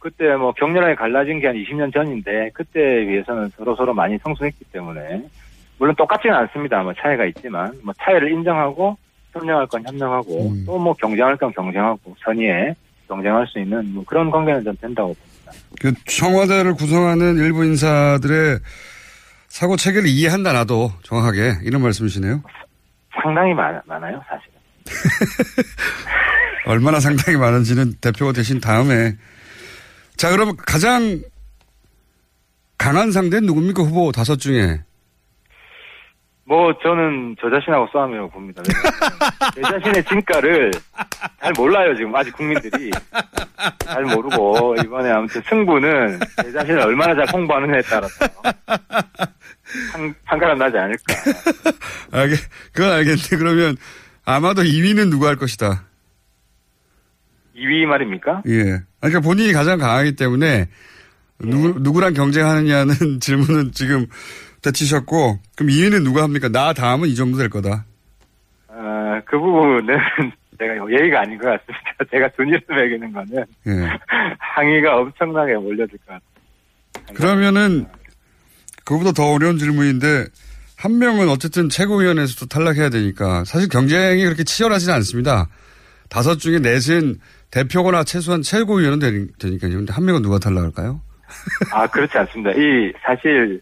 [0.00, 5.22] 그때 뭐 격렬하게 갈라진 게 한 20년 전인데 그때에 비해서는 서로 서로 많이 성숙했기 때문에
[5.78, 6.82] 물론 똑같지는 않습니다.
[6.82, 8.96] 뭐 차이가 있지만 뭐 차이를 인정하고
[9.32, 10.64] 협력할 건 협력하고 음.
[10.66, 12.74] 또뭐 경쟁할 건 경쟁하고 선의에
[13.08, 15.52] 경쟁할 수 있는 뭐 그런 관계는 좀 된다고 봅니다.
[15.80, 18.58] 그 청와대를 구성하는 일부 인사들의
[19.48, 22.42] 사고 체계를 이해한다 나도 정확하게 이런 말씀이시네요.
[23.22, 24.54] 상당히 많, 많아요, 사실은.
[26.66, 29.16] 얼마나 상당히 많은지는 대표가 되신 다음에
[30.16, 31.22] 자 그럼 가장
[32.76, 34.80] 강한 상대는 누굽니까 후보 다섯 중에
[36.48, 38.62] 뭐 저는 저 자신하고 싸움이라고 봅니다.
[39.54, 40.70] 제 자신의 진가를
[41.42, 42.90] 잘 몰라요 지금 아직 국민들이
[43.84, 48.26] 잘 모르고 이번에 아무튼 승부는 제 자신을 얼마나 잘 홍보하느냐에 따라서
[49.92, 51.02] 판, 판가름 나지 않을까.
[52.12, 52.38] 알겠
[52.72, 53.76] 그건 알겠는데 그러면
[54.24, 55.84] 아마도 2위는 누가 할 것이다.
[57.54, 58.42] 2위 말입니까?
[58.46, 58.80] 예.
[59.00, 60.68] 그러니까 본인이 가장 강하기 때문에
[61.40, 64.06] 누구 누구랑 경쟁하느냐는 질문은 지금
[64.62, 66.48] 대치셨고 그럼 2위는 누가 합니까?
[66.48, 67.84] 나 다음은 이 정도 될 거다.
[68.68, 69.86] 어, 그 부분은
[70.58, 71.84] 제가 예의가 아닌 것 같습니다.
[72.10, 73.98] 제가 돈이를 매기는 거는 예.
[74.38, 77.14] 항의가 엄청나게 몰려들 것 같아요.
[77.14, 77.86] 그러면은
[78.84, 80.26] 그거보다 더 어려운 질문인데
[80.76, 85.48] 한 명은 어쨌든 최고위원회에서도 탈락해야 되니까 사실 경쟁이 그렇게 치열하지는 않습니다.
[86.08, 87.18] 다섯 중에 넷은
[87.50, 89.72] 대표거나 최소한 최고위원은 되니, 되니까요.
[89.72, 91.00] 근데 한 명은 누가 탈락할까요?
[91.72, 92.52] 아 그렇지 않습니다.
[92.52, 93.60] 이 사실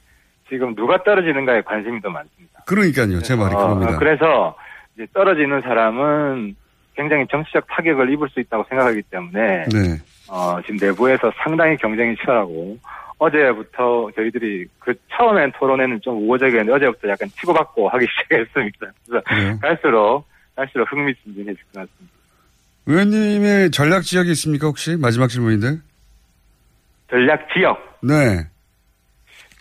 [0.48, 2.60] 지금 누가 떨어지는가에 관심이 더 많습니다.
[2.66, 3.20] 그러니까요.
[3.22, 3.94] 제 말이 어, 그겁니다.
[3.94, 4.56] 어, 그래서
[4.94, 6.54] 이제 떨어지는 사람은
[6.94, 9.98] 굉장히 정치적 타격을 입을 수 있다고 생각하기 때문에 네.
[10.28, 12.78] 어, 지금 내부에서 상당히 경쟁이 치열하고
[13.18, 18.78] 어제부터 저희들이 그 처음엔 토론회는 좀 우호적이었는데 어제부터 약간 치고받고 하기 시작했습니다.
[19.06, 19.58] 그래서 그래요?
[19.60, 22.16] 갈수록 갈수록 흥미진진해질 것 같습니다.
[22.86, 24.96] 의원님의 전략 지역이 있습니까 혹시?
[24.96, 25.78] 마지막 질문인데.
[27.10, 27.98] 전략 지역.
[28.02, 28.46] 네.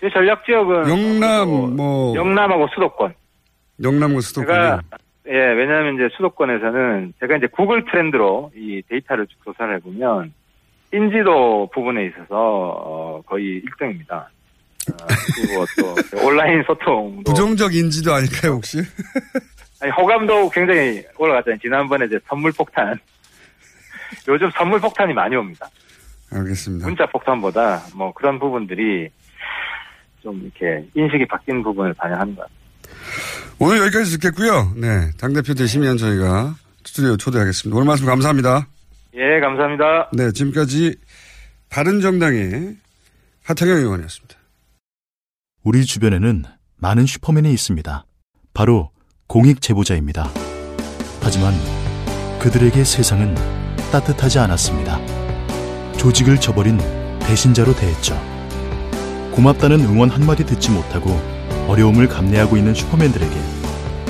[0.06, 3.16] 제 전략 지역은 영남 뭐 영남하고 수도권.
[3.82, 4.48] 영남과 수도권.
[4.48, 4.82] 제가
[5.28, 10.32] 예 왜냐하면 이제 수도권에서는 제가 이제 구글 트렌드로 이 데이터를 쭉 조사를 해보면
[10.94, 14.12] 인지도 부분에 있어서 어, 거의 1등입니다.
[14.12, 15.66] 어, 그리고
[16.12, 18.78] 또 온라인 소통도 부정적 인지도 아닐까요 혹시?
[19.82, 21.58] 아니, 호감도 굉장히 올라갔잖아요.
[21.62, 22.96] 지난번에 이제 선물 폭탄.
[24.30, 25.68] 요즘 선물 폭탄이 많이 옵니다.
[26.32, 26.86] 알겠습니다.
[26.86, 29.10] 문자 폭탄보다 뭐 그런 부분들이
[30.36, 32.58] 좀 이렇게 인식이 바뀐 부분을 반영하는 것 같아요.
[33.60, 34.74] 오늘 여기까지 듣겠고요.
[34.76, 35.12] 네.
[35.18, 37.76] 당대표 되시면 저희가 스튜디오 초대하겠습니다.
[37.76, 38.68] 오늘 말씀 감사합니다.
[39.16, 40.10] 예, 감사합니다.
[40.14, 40.32] 네.
[40.32, 40.98] 지금까지
[41.70, 42.76] 바른정당의
[43.44, 44.36] 하태경 의원이었습니다.
[45.64, 46.44] 우리 주변에는
[46.78, 48.06] 많은 슈퍼맨이 있습니다.
[48.54, 48.92] 바로
[49.28, 50.30] 공익 제보자입니다.
[51.22, 51.54] 하지만
[52.40, 53.34] 그들에게 세상은
[53.92, 55.00] 따뜻하지 않았습니다.
[55.98, 56.78] 조직을 저버린
[57.22, 58.35] 배신자로 대했죠.
[59.36, 61.20] 고맙다는 응원 한마디 듣지 못하고
[61.68, 63.36] 어려움을 감내하고 있는 슈퍼맨들에게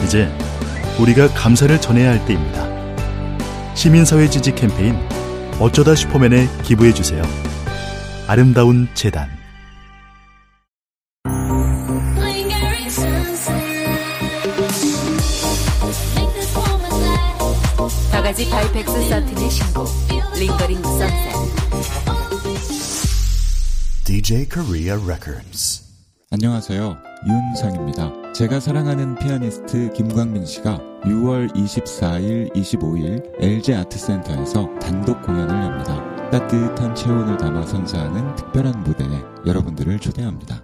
[0.04, 0.32] 이제
[1.00, 2.66] 우리가 감사를 전해야 할 때입니다.
[3.74, 4.96] 시민사회 지지 캠페인
[5.60, 7.24] 어쩌다 슈퍼맨에 기부해주세요.
[8.28, 9.30] 아름다운 재단
[18.12, 19.88] 바가지 파이팩스 서틴의 신곡
[20.38, 22.15] 링거링 선셋
[24.06, 25.84] DJ Korea Records.
[26.30, 26.96] 안녕하세요.
[27.28, 28.34] 윤상입니다.
[28.34, 36.30] 제가 사랑하는 피아니스트 김광민 씨가 6월 24일, 25일 LG 아트센터에서 단독 공연을 엽니다.
[36.30, 40.64] 따뜻한 체온을 담아 선사하는 특별한 무대에 여러분들을 초대합니다.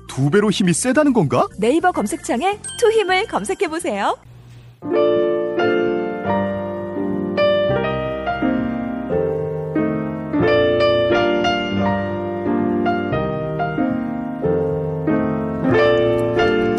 [0.13, 1.47] 두 배로 힘이 세다는 건가?
[1.57, 4.17] 네이버 검색창에 투 힘을 검색해 보세요.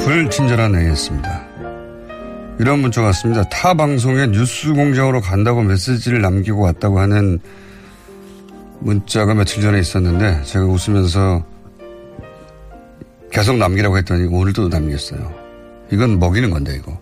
[0.04, 1.42] 불친절한 A였습니다.
[2.60, 3.44] 이런 문자가 왔습니다.
[3.44, 7.40] 타 방송에 뉴스 공장으로 간다고 메시지를 남기고 왔다고 하는
[8.80, 11.50] 문자가 며칠 전에 있었는데 제가 웃으면서
[13.32, 15.34] 계속 남기라고 했더니 오늘도 남겼어요.
[15.90, 17.00] 이건 먹이는 건데 이거.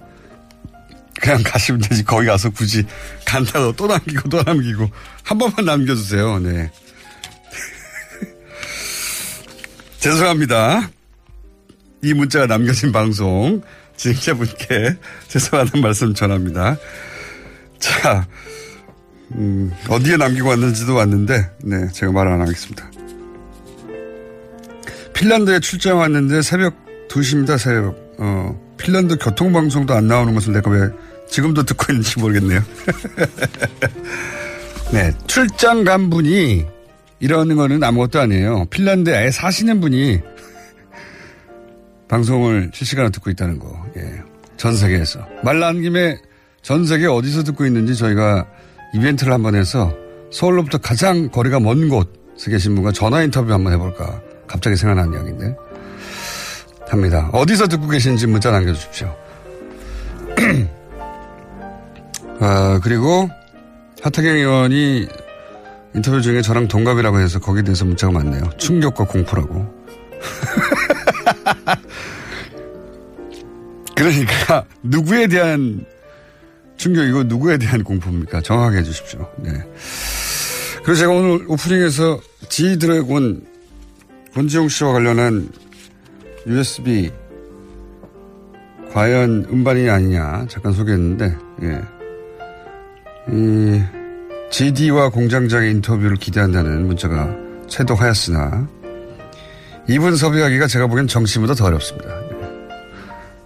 [1.20, 2.04] 그냥 가시면 되지.
[2.04, 2.84] 거기 가서 굳이
[3.26, 4.88] 간다고 또 남기고 또 남기고
[5.22, 6.38] 한 번만 남겨주세요.
[6.38, 6.70] 네.
[9.98, 10.88] 죄송합니다.
[12.02, 13.60] 이 문자가 남겨진 방송
[13.96, 14.96] 진행자분께
[15.28, 16.76] 죄송하다는 말씀 전합니다.
[17.78, 18.26] 자,
[19.32, 22.90] 음, 어디에 남기고 왔는지도 왔는데, 네, 제가 말 안 하겠습니다.
[25.20, 26.74] 핀란드에 출장 왔는데 새벽
[27.08, 27.94] 2시입니다, 새벽.
[28.18, 30.88] 어, 핀란드 교통방송도 안 나오는 것을 내가 왜
[31.28, 32.62] 지금도 듣고 있는지 모르겠네요.
[34.94, 36.64] 네, 출장 간 분이
[37.20, 38.64] 이러는 거는 아무것도 아니에요.
[38.70, 40.20] 핀란드에 사시는 분이
[42.08, 43.86] 방송을 실시간으로 듣고 있다는 거.
[43.98, 44.22] 예.
[44.56, 45.20] 전 세계에서.
[45.44, 46.16] 말 나온 김에
[46.62, 48.46] 전 세계 어디서 듣고 있는지 저희가
[48.94, 49.94] 이벤트를 한번 해서
[50.32, 54.29] 서울로부터 가장 거리가 먼 곳에 계신 분과 전화 인터뷰 한번 해볼까.
[54.50, 55.56] 갑자기 생각난 이야기인데.
[56.88, 57.28] 합니다.
[57.32, 59.14] 어디서 듣고 계신지 문자 남겨주십시오.
[62.40, 63.30] 아, 그리고
[64.02, 65.06] 하태경 의원이
[65.94, 68.42] 인터뷰 중에 저랑 동갑이라고 해서 거기에 대해서 문자가 많네요.
[68.56, 69.72] 충격과 공포라고.
[73.94, 75.86] 그러니까 누구에 대한
[76.76, 78.40] 충격이고 누구에 대한 공포입니까?
[78.40, 79.30] 정확하게 해주십시오.
[79.38, 79.52] 네.
[80.82, 83.49] 그래서 제가 오늘 오프닝에서 지 드래곤
[84.34, 85.48] 권지용 씨와 관련한
[86.46, 87.12] USB
[88.92, 91.82] 과연 음반이 아니냐 잠깐 소개했는데 예.
[93.32, 93.82] 이
[94.50, 97.34] GD와 공장장의 인터뷰를 기대한다는 문자가
[97.68, 98.68] 쇄도하였으나
[99.88, 102.08] 이분 섭외하기가 제가 보기엔 정치보다 더 어렵습니다.
[102.08, 102.48] 네.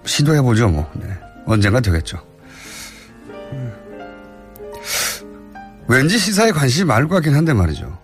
[0.04, 0.90] 시도해보죠, 뭐.
[0.94, 1.06] 네.
[1.46, 2.18] 언젠가 되겠죠.
[3.52, 3.72] 음.
[5.88, 8.03] 왠지 시사에 관심이 많을 것 같긴 한데 말이죠.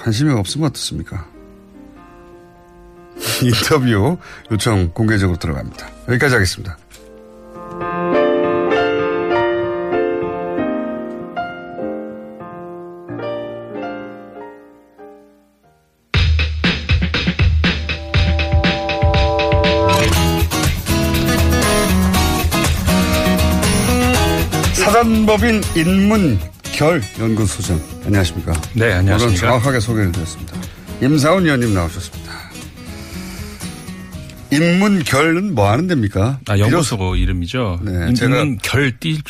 [0.00, 0.04] 네.
[0.04, 1.26] 관심이 없으면 어떻습니까?
[3.42, 4.16] 인터뷰
[4.50, 5.88] 요청 공개적으로 들어갑니다.
[6.08, 6.78] 여기까지 하겠습니다.
[24.74, 26.38] 사단법인 인문
[26.80, 28.52] 결 연구소장 안녕하십니까?
[28.72, 29.26] 네, 안녕하십니까?
[29.26, 30.56] 오늘 정확하게 소개를 드렸습니다.
[31.02, 32.32] 임사훈 의원님 나오셨습니다.
[34.50, 36.40] 인문결은 뭐 하는 데입니까?
[36.48, 37.80] 아, 연구소 이름이죠.
[37.82, 39.20] 네, 인문결 띠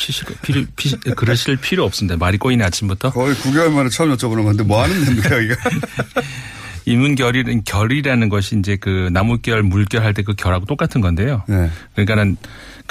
[1.17, 2.15] 그러실 필요 없습니다.
[2.15, 3.11] 말이 꼬이네 아침부터.
[3.11, 5.55] 거의 9개월 만에 처음 여쭤보는 건데 뭐 하는 데입니까, 여기가?
[6.85, 11.43] 인문결이, 결이라는 것이 이제 그 나물결, 물결 할 때 그 결하고 똑같은 건데요.
[11.47, 11.69] 네.
[11.95, 12.37] 그러니까는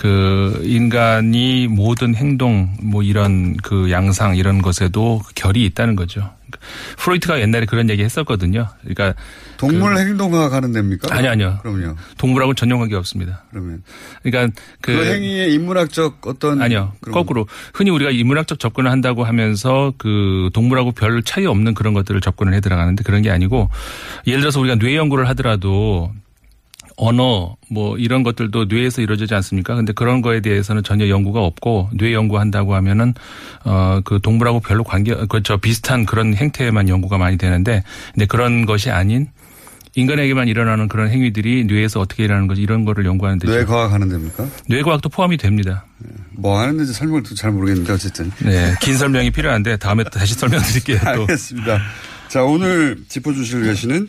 [0.00, 6.20] 그 인간이 모든 행동 뭐 이런 그 양상 이런 것에도 결이 있다는 거죠.
[6.20, 6.58] 그러니까
[6.96, 8.66] 프로이트가 옛날에 그런 얘기 했었거든요.
[8.80, 9.12] 그러니까
[9.58, 11.14] 동물 그 행동학 하는 데입니까?
[11.14, 11.58] 아니 아니요.
[11.60, 11.96] 그럼요.
[12.16, 13.44] 동물하고 전혀 관계 없습니다.
[13.50, 13.82] 그러면
[14.22, 16.94] 그러니까 그, 그 행위의 인문학적 어떤 아니요.
[17.02, 22.54] 거꾸로 흔히 우리가 인문학적 접근을 한다고 하면서 그 동물하고 별 차이 없는 그런 것들을 접근을
[22.54, 23.68] 해 들어가는데 그런 게 아니고
[24.26, 26.10] 예를 들어서 우리가 뇌 연구를 하더라도
[27.02, 29.74] 언어 뭐 이런 것들도 뇌에서 이루어지지 않습니까?
[29.74, 33.14] 근데 그런 거에 대해서는 전혀 연구가 없고 뇌 연구한다고 하면은
[33.64, 37.82] 어그 동물하고 별로 관계 그저 비슷한 그런 행태에만 연구가 많이 되는데
[38.12, 39.28] 근데 그런 것이 아닌
[39.96, 43.50] 인간에게만 일어나는 그런 행위들이 뇌에서 어떻게 일어나는 건지 이런 거를 연구하는 데죠.
[43.52, 44.46] 뇌과학 하는 데입니까?
[44.68, 45.86] 뇌과학도 포함이 됩니다.
[46.32, 48.30] 뭐 하는지 설명을 또잘 모르겠는데 어쨌든.
[48.44, 50.98] 네, 긴 설명이 필요한데 다음에 또 다시 설명드릴게요.
[51.00, 51.08] 또.
[51.22, 51.80] 알겠습니다.
[52.28, 54.06] 자, 오늘 짚어주실 것은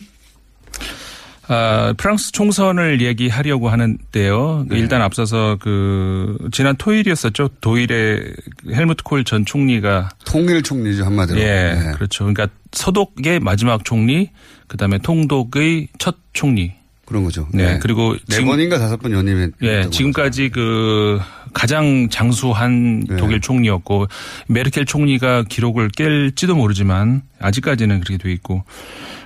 [1.54, 4.68] 아, 프랑스 총선을 얘기하려고 하는데요.
[4.70, 4.80] 네.
[4.80, 7.50] 일단 앞서서 그 지난 토요일이었었죠.
[7.60, 8.34] 도일의
[8.70, 11.40] 헬무트 콜 전 총리가 통일 총리죠 한마디로.
[11.42, 11.92] 예, 네.
[11.96, 12.24] 그렇죠.
[12.24, 14.30] 그러니까 서독의 마지막 총리,
[14.68, 16.74] 그다음에 통독의 첫 총리.
[17.06, 17.46] 그런 거죠.
[17.54, 19.52] 네, 그리고 네 번인가 다섯 번 연임했.
[19.64, 21.20] 예, 지금까지 그
[21.54, 23.16] 가장 장수한 네.
[23.18, 24.08] 독일 총리였고
[24.48, 28.64] 메르켈 총리가 기록을 깰지도 모르지만 아직까지는 그렇게 돼 있고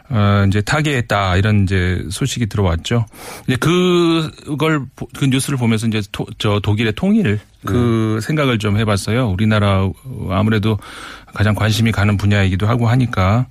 [0.10, 3.06] 어 이제 타계했다 이런 이제 소식이 들어왔죠.
[3.48, 8.26] 이제 그걸 보- 그 뉴스를 보면서 이제 토- 저 독일의 통일 그 네.
[8.28, 9.30] 생각을 좀 해봤어요.
[9.30, 9.90] 우리나라
[10.30, 10.78] 아무래도
[11.34, 13.48] 가장 관심이 가는 분야이기도 하고 하니까.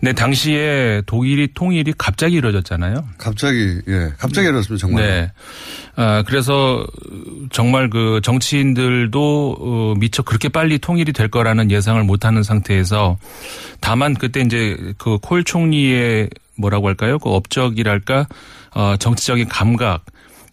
[0.00, 3.04] 근데 당시에 독일이 통일이 갑자기 이루어졌잖아요.
[3.18, 5.02] 갑자기 예, 갑자기 이렇습니다 정말.
[5.04, 5.32] 네.
[5.96, 6.86] 아, 그래서
[7.50, 13.16] 정말 그 정치인들도 어, 미처 그렇게 빨리 통일이 될 거라는 예상을 못 하는 상태에서
[13.80, 17.18] 다만 그때 이제 그 콜 총리의 뭐라고 할까요?
[17.18, 18.26] 그 업적이랄까?
[18.74, 20.04] 어, 정치적인 감각.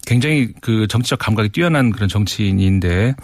[0.06, 3.15] 굉장히 그 정치적 감각이 뛰어난 그런 정치인인데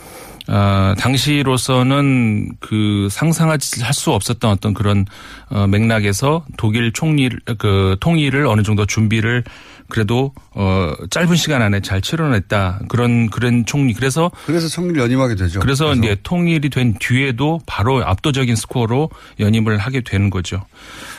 [0.49, 5.05] 아, 당시로서는 그 상상하지 할 수 없었던 어떤 그런
[5.49, 9.43] 어, 맥락에서 독일 총리 그 통일을 어느 정도 준비를
[9.89, 15.60] 그래도 어 짧은 시간 안에 잘 치러냈다 그런 그런 총리 그래서 그래서 총리를 연임하게 되죠.
[15.60, 20.63] 그래서 이제 통일이 된 뒤에도 바로 압도적인 스코어로 연임을 하게 되는 거죠.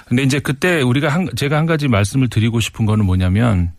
[0.06, 3.72] 근데 이제 그때 우리가 한 제가 한 가지 말씀을 드리고 싶은 거는 뭐냐면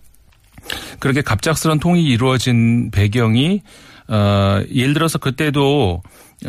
[0.99, 3.61] 그렇게 갑작스런 통일이 이루어진 배경이
[4.09, 6.01] 어 예를 들어서 그때도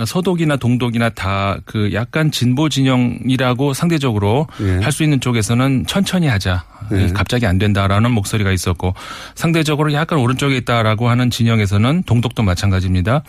[0.07, 4.47] 서독이나 동독이나 다 그 약간 진보 진영이라고 상대적으로
[4.83, 6.65] 할수 있는 쪽에서는 천천히 하자.
[6.93, 7.09] 예.
[7.13, 8.95] 갑자기 안 된다라는 목소리가 있었고
[9.37, 13.23] 상대적으로 약간 오른쪽에 있다라고 하는 진영에서는 동독도 마찬가지입니다.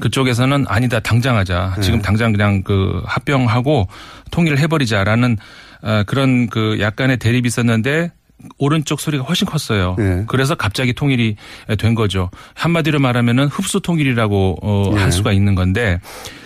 [0.00, 1.74] 그쪽에서는 아니다 당장 하자.
[1.78, 1.80] 예.
[1.80, 3.88] 지금 당장 그냥 그 합병하고
[4.30, 5.38] 통일을 해버리자라는
[5.82, 8.10] 어, 그런 그 약간의 대립이 있었는데
[8.58, 9.96] 오른쪽 소리가 훨씬 컸어요.
[9.98, 10.24] 예.
[10.28, 11.36] 그래서 갑자기 통일이
[11.78, 12.30] 된 거죠.
[12.54, 15.00] 한마디로 말하면은 흡수 통일이라고 어, 예.
[15.00, 16.00] 할 수가 있는 건데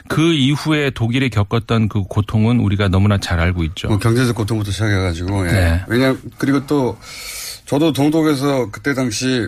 [0.08, 3.88] 그 이후에 독일이 겪었던 그 고통은 우리가 너무나 잘 알고 있죠.
[3.88, 5.52] 뭐 경제적 고통부터 시작해가지고 예.
[5.52, 5.84] 네.
[5.88, 6.96] 왜냐 그리고 또
[7.66, 9.46] 저도 동독에서 그때 당시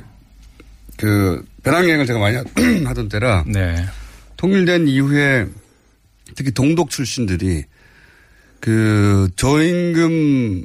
[0.96, 2.44] 그 배낭여행을 제가 많이 하-
[2.88, 3.76] 하던 때라 네.
[4.36, 5.46] 통일된 이후에
[6.34, 7.64] 특히 동독 출신들이
[8.60, 10.64] 그 저임금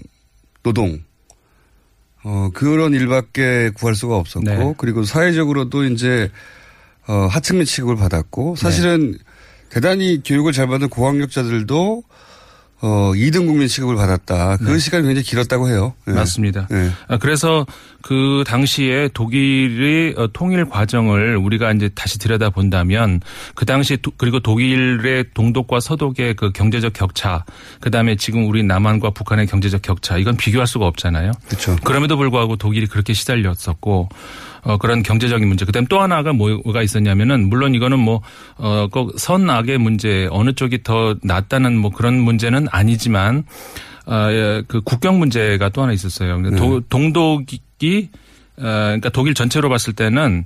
[0.63, 0.99] 노동
[2.23, 4.73] 어 그런 일밖에 구할 수가 없었고 네.
[4.77, 6.29] 그리고 사회적으로도 이제
[7.07, 8.61] 어 하층민 취급을 받았고 네.
[8.61, 9.17] 사실은
[9.69, 12.03] 대단히 교육을 잘 받은 고학력자들도
[12.79, 14.57] 어 2등 국민 취급을 받았다.
[14.57, 14.77] 그 네.
[14.77, 15.93] 시간이 굉장히 길었다고 해요.
[16.07, 16.11] 예.
[16.11, 16.67] 맞습니다.
[16.71, 16.91] 예.
[17.07, 17.65] 아, 그래서
[18.03, 23.19] 그 당시에 독일의 어, 통일 과정을 우리가 이제 다시 들여다 본다면
[23.55, 27.43] 그 당시 도- 그리고 독일의 동독과 서독의 그 경제적 격차,
[27.79, 31.31] 그 다음에 지금 우리 남한과 북한의 경제적 격차, 이건 비교할 수가 없잖아요.
[31.47, 31.75] 그렇죠.
[31.83, 34.09] 그럼에도 불구하고 독일이 그렇게 시달렸었고
[34.67, 35.63] 어, 그런 경제적인 문제.
[35.65, 38.21] 그다음 또 하나가 뭐가 있었냐면은 물론 이거는 뭐,
[38.57, 43.45] 어, 꼭 선악의 문제 어느 쪽이 더 낫다는 뭐 그런 문제는 아니지만
[44.05, 46.37] 어, 예, 그 국경 문제가 또 하나 있었어요.
[46.37, 48.09] 그러니까 도- 동독이
[48.57, 50.45] 어, 그러니까 독일 전체로 봤을 때는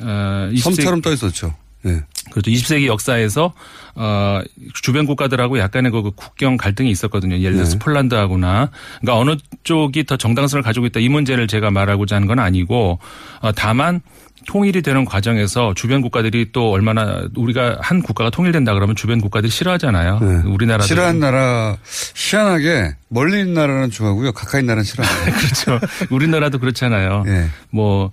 [0.00, 1.54] 어, 20세기 섬처럼 떠 있었죠.
[1.86, 2.02] 예.
[2.30, 2.50] 그렇죠.
[2.50, 3.52] 20세기 역사에서
[3.94, 4.40] 어
[4.74, 7.38] 주변 국가들하고 약간의 그 국경 갈등이 있었거든요.
[7.38, 7.78] 예를 들어서 네.
[7.78, 12.98] 폴란드하고나 그러니까 어느 쪽이 더 정당성을 가지고 있다 이 문제를 제가 말하고자 하는 건 아니고
[13.40, 14.00] 어 다만
[14.46, 20.18] 통일이 되는 과정에서 주변 국가들이 또 얼마나 우리가 한 국가가 통일된다 그러면 주변 국가들이 싫어하잖아요.
[20.20, 20.42] 네.
[20.86, 21.76] 싫어하는 나라
[22.14, 24.32] 희한하게 멀리 있는 나라는 좋아하고요.
[24.32, 25.32] 가까이 있는 나라는 싫어합니다.
[25.38, 25.86] 그렇죠.
[26.10, 27.24] 우리나라도 그렇잖아요.
[27.26, 27.48] 예.
[27.70, 28.10] 뭐 음,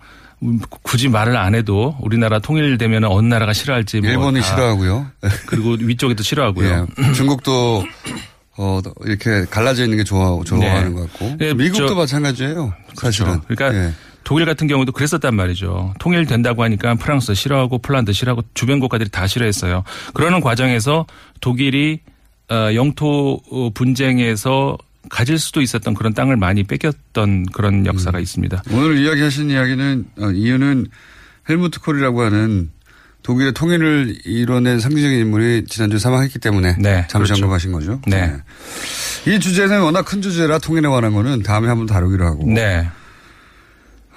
[0.83, 5.07] 굳이 말을 안 해도 우리나라 통일되면 어느 나라가 싫어할지 뭐 일본이 다 싫어하고요.
[5.47, 6.87] 그리고 위쪽에도 싫어하고요.
[7.07, 7.11] 예.
[7.13, 7.85] 중국도
[8.57, 10.95] 어 이렇게 갈라져 있는 게 좋아 좋아하는 네.
[10.95, 12.73] 것 같고 예, 미국도 저- 마찬가지예요.
[12.95, 13.41] 사실은.
[13.47, 13.93] 그러니까 예.
[14.23, 15.93] 독일 같은 경우도 그랬었단 말이죠.
[15.99, 19.83] 통일된다고 하니까 프랑스 싫어하고 폴란드 싫어하고 주변 국가들이 다 싫어했어요.
[20.13, 21.05] 그러는 과정에서
[21.41, 21.99] 독일이
[22.51, 24.77] 어, 영토 어, 분쟁에서
[25.09, 28.63] 가질 수도 있었던 그런 땅을 많이 뺏겼던 그런 역사가 있습니다.
[28.71, 30.87] 오늘 이야기하신 이야기는 어, 이유는
[31.49, 32.69] 헬무트 콜이라고 하는
[33.23, 36.77] 독일의 통일을 이뤄낸 상징적인 인물이 지난주에 사망했기 때문에
[37.09, 37.33] 잠시 그렇죠.
[37.35, 38.01] 언급하신 거죠.
[38.07, 38.33] 네.
[39.27, 42.45] 이 주제는 워낙 큰 주제라 통일에 관한 거는 다음에 한번 다루기로 하고.
[42.45, 42.87] 네.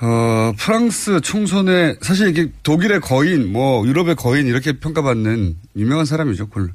[0.01, 6.73] 어, 프랑스 총선에 사실 이게 독일의 거인, 뭐 유럽의 거인 이렇게 평가받는 유명한 사람이죠, 콜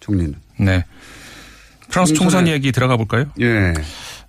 [0.00, 0.34] 총리는.
[0.58, 0.84] 네.
[1.90, 3.26] 프랑스 총선 얘기 들어가 볼까요?
[3.40, 3.72] 예.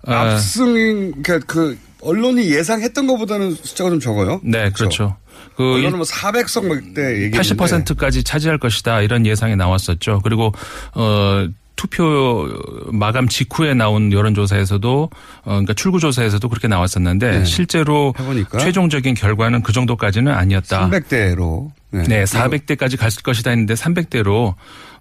[0.06, 0.32] 아.
[0.32, 4.40] 압승, 그러니까 그 언론이 예상했던 것보다는 숫자가 좀 적어요.
[4.42, 5.16] 네, 그렇죠.
[5.56, 10.20] 그 언론은 뭐 400석 막대 얘기 80%까지 차지할 것이다 이런 예상이 나왔었죠.
[10.22, 10.52] 그리고
[10.94, 11.46] 어
[11.76, 12.48] 투표
[12.92, 17.44] 마감 직후에 나온 여론조사에서도 어 그러니까 출구조사에서도 그렇게 나왔었는데 네.
[17.44, 20.88] 실제로 해보니까 최종적인 결과는 그 정도까지는 아니었다.
[20.88, 21.70] 300대로.
[21.90, 24.54] 네, 400대까지 갔을 것이다 했는데 300대로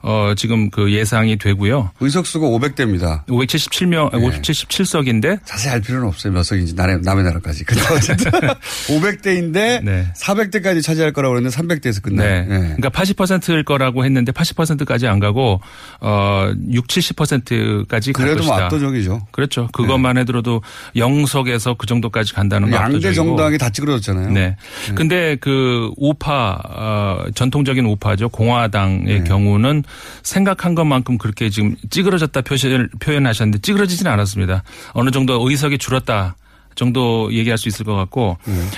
[0.04, 1.91] 어 지금 그 예상이 되고요.
[1.99, 3.26] 의석수가 500대입니다.
[3.28, 4.20] 577명, 네.
[4.41, 6.34] 577석인데 자세히 알 필요는 없어요.
[6.34, 7.64] 몇 석인지 남의, 남의 나라까지.
[7.66, 8.32] 근데 어쨌든
[8.88, 12.41] 500대인데 400대까지 차지할 거라고 그랬는데 300대에서 끝나요.
[12.41, 12.47] 네.
[12.47, 15.62] 그러니까 80%일 거라고 했는데 80%까지 안 가고
[15.99, 18.66] 어 6, 70%까지 갈 그래도 뭐 것이다.
[18.66, 19.28] 압도적이죠.
[19.32, 19.68] 그렇죠.
[19.72, 20.62] 그것만 해더라도
[20.95, 23.14] 영석에서 그 정도까지 간다는 건 양대.
[23.14, 24.32] 정당이 다 찌그러졌잖아요.
[24.32, 24.56] 네.
[24.95, 28.30] 근데 그 우파 어, 전통적인 우파죠.
[28.30, 29.24] 공화당의 네.
[29.24, 29.84] 경우는
[30.24, 34.64] 생각한 것만큼 그렇게 지금 찌그러졌다 표현, 표현하셨는데 찌그러지진 않았습니다.
[34.94, 36.36] 어느 정도 의석이 줄었다.
[36.82, 38.38] 정도 얘기할 수 있을 것 같고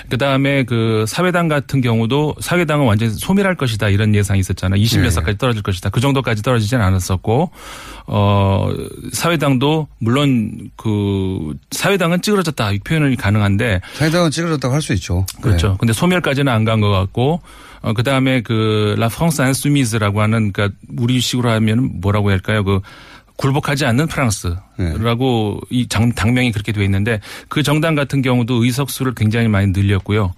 [0.10, 4.82] 그 다음에 그 사회당 같은 경우도 사회당은 완전히 소멸할 것이다 이런 예상이 있었잖아요.
[4.84, 5.10] 20몇 네.
[5.10, 5.90] 석까지 떨어질 것이다.
[5.90, 7.50] 그 정도까지 떨어지진 않았었고
[8.08, 8.70] 어
[9.14, 15.26] 사회당도 물론 그 사회당은 찌그러졌다 이 표현이 가능한데 사회당은 찌그러졌다고 할 수 있죠.
[15.42, 15.70] 그렇죠.
[15.70, 15.76] 네.
[15.80, 17.42] 근데 소멸까지는 안 간 것 같고
[17.84, 22.66] 어 그다음에 그 라 프랑스 안수미즈라고 하는 그러니까 우리식으로 하면 뭐라고 할까요?
[22.66, 22.82] 그
[23.38, 27.20] 굴복하지 않는 프랑스라고 이 장, 당명이 그렇게 되어 있는데
[27.50, 30.34] 그 정당 같은 경우도 의석수를 굉장히 많이 늘렸고요.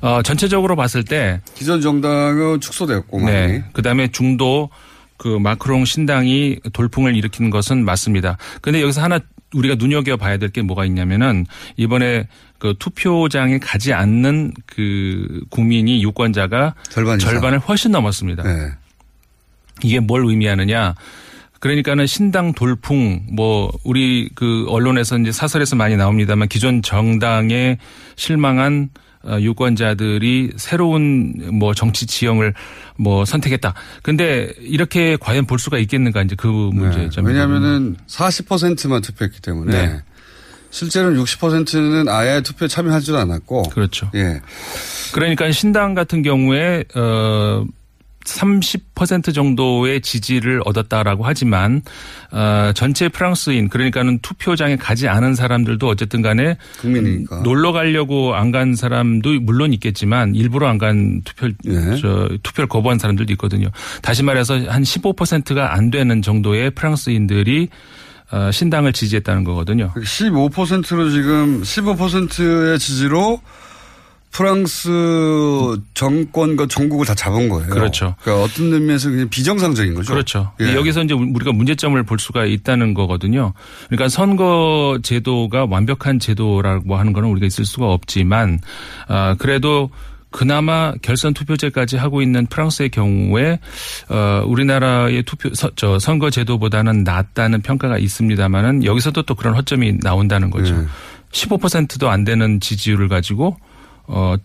[0.00, 3.30] 어, 전체적으로 봤을 때 기존 정당은 축소되었고 많이.
[3.36, 3.64] 네.
[3.72, 4.70] 그다음에 중도
[5.16, 8.38] 그 마크롱 신당이 돌풍을 일으키는 것은 맞습니다.
[8.62, 9.20] 근데 여기서 하나
[9.52, 11.44] 우리가 눈여겨 봐야 될 게 뭐가 있냐면은
[11.76, 12.26] 이번에
[12.58, 17.18] 그 투표장에 가지 않는 그 국민이 유권자가 절반.
[17.18, 18.42] 절반을 훨씬 넘었습니다.
[18.44, 18.70] 네.
[19.82, 20.94] 이게 뭘 의미하느냐?
[21.60, 27.78] 그러니까는 신당 돌풍 뭐 우리 그 언론에서 이제 사설에서 많이 나옵니다만 기존 정당에
[28.16, 28.90] 실망한
[29.22, 32.54] 어, 유권자들이 새로운 뭐 정치 지형을
[32.96, 33.74] 뭐 선택했다.
[34.02, 37.24] 근데 이렇게 과연 볼 수가 있겠는가 이제 그 문제점.
[37.24, 37.32] 네.
[37.32, 40.02] 왜냐하면은 40%만 투표했기 때문에 네.
[40.70, 43.64] 실제로는 60%는 아예 투표에 참여하지도 않았고.
[43.64, 44.10] 그렇죠.
[44.14, 44.40] 예.
[45.12, 47.66] 그러니까 신당 같은 경우에 어
[48.24, 51.82] 30% 정도의 지지를 얻었다라고 하지만
[52.32, 57.40] 어 전체 프랑스인 그러니까는 투표장에 가지 않은 사람들도 어쨌든 간에 국민이니까.
[57.42, 61.96] 놀러 가려고 안 간 사람도 물론 있겠지만 일부러 안 간 투표 네.
[62.00, 63.68] 저 투표를 거부한 사람들도 있거든요.
[64.02, 67.68] 다시 말해서 한 15%가 안 되는 정도의 프랑스인들이
[68.32, 69.92] 어 신당을 지지했다는 거거든요.
[69.96, 73.40] 15%로 지금 15%의 지지로
[74.32, 74.88] 프랑스
[75.94, 77.68] 정권과 정국을 다 잡은 거예요.
[77.68, 78.14] 그렇죠.
[78.22, 80.12] 그러니까 어떤 의미에서 그냥 비정상적인 거죠.
[80.12, 80.52] 그렇죠.
[80.60, 80.74] 예.
[80.74, 83.52] 여기서 이제 우리가 문제점을 볼 수가 있다는 거거든요.
[83.88, 88.60] 그러니까 선거 제도가 완벽한 제도라고 하는 거는 우리가 있을 수가 없지만,
[89.08, 89.90] 아, 그래도
[90.30, 93.58] 그나마 결선 투표제까지 하고 있는 프랑스의 경우에
[94.08, 100.50] 어 우리나라의 투표 서, 저 선거 제도보다는 낫다는 평가가 있습니다만은 여기서도 또 그런 허점이 나온다는
[100.50, 100.76] 거죠.
[100.76, 100.86] 네.
[101.32, 103.56] 15%도 안 되는 지지율을 가지고
[104.10, 104.36] 어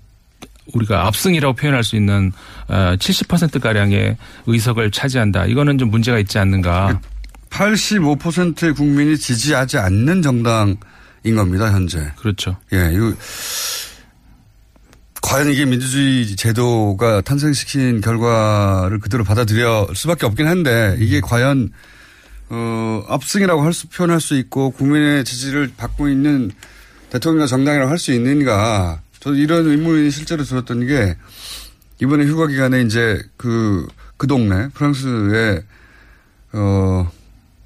[0.73, 2.31] 우리가 압승이라고 표현할 수 있는
[2.67, 5.45] 어, 70% 가량의 의석을 차지한다.
[5.45, 6.99] 이거는 좀 문제가 있지 않는가.
[7.51, 12.11] 85%의 국민이 지지하지 않는 정당인 겁니다, 현재.
[12.17, 12.57] 그렇죠.
[12.73, 13.13] 예, 이거
[15.21, 21.71] 과연 이게 민주주의 제도가 탄생시킨 결과를 그대로 받아들여 수밖에 없긴 한데 이게 과연
[22.49, 26.51] 어, 압승이라고 할 수 표현할 수 있고 국민의 지지를 받고 있는
[27.09, 29.01] 대통령과 정당이라고 할 수 있는가?
[29.25, 31.17] 저는 이런 의문이 실제로 들었던 게
[31.99, 35.63] 이번에 휴가 기간에 이제 그, 그 동네 프랑스의
[36.53, 37.11] 어,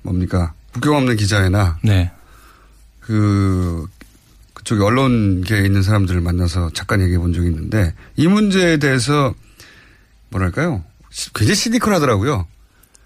[0.01, 2.11] 뭡니까 국경 없는 기자회나 네.
[3.01, 3.85] 그
[4.53, 9.33] 그쪽에 언론계에 있는 사람들을 만나서 잠깐 얘기해 본 적이 있는데 이 문제에 대해서
[10.29, 10.85] 뭐랄까요?
[11.35, 12.47] 굉장히 시니컬 하더라고요.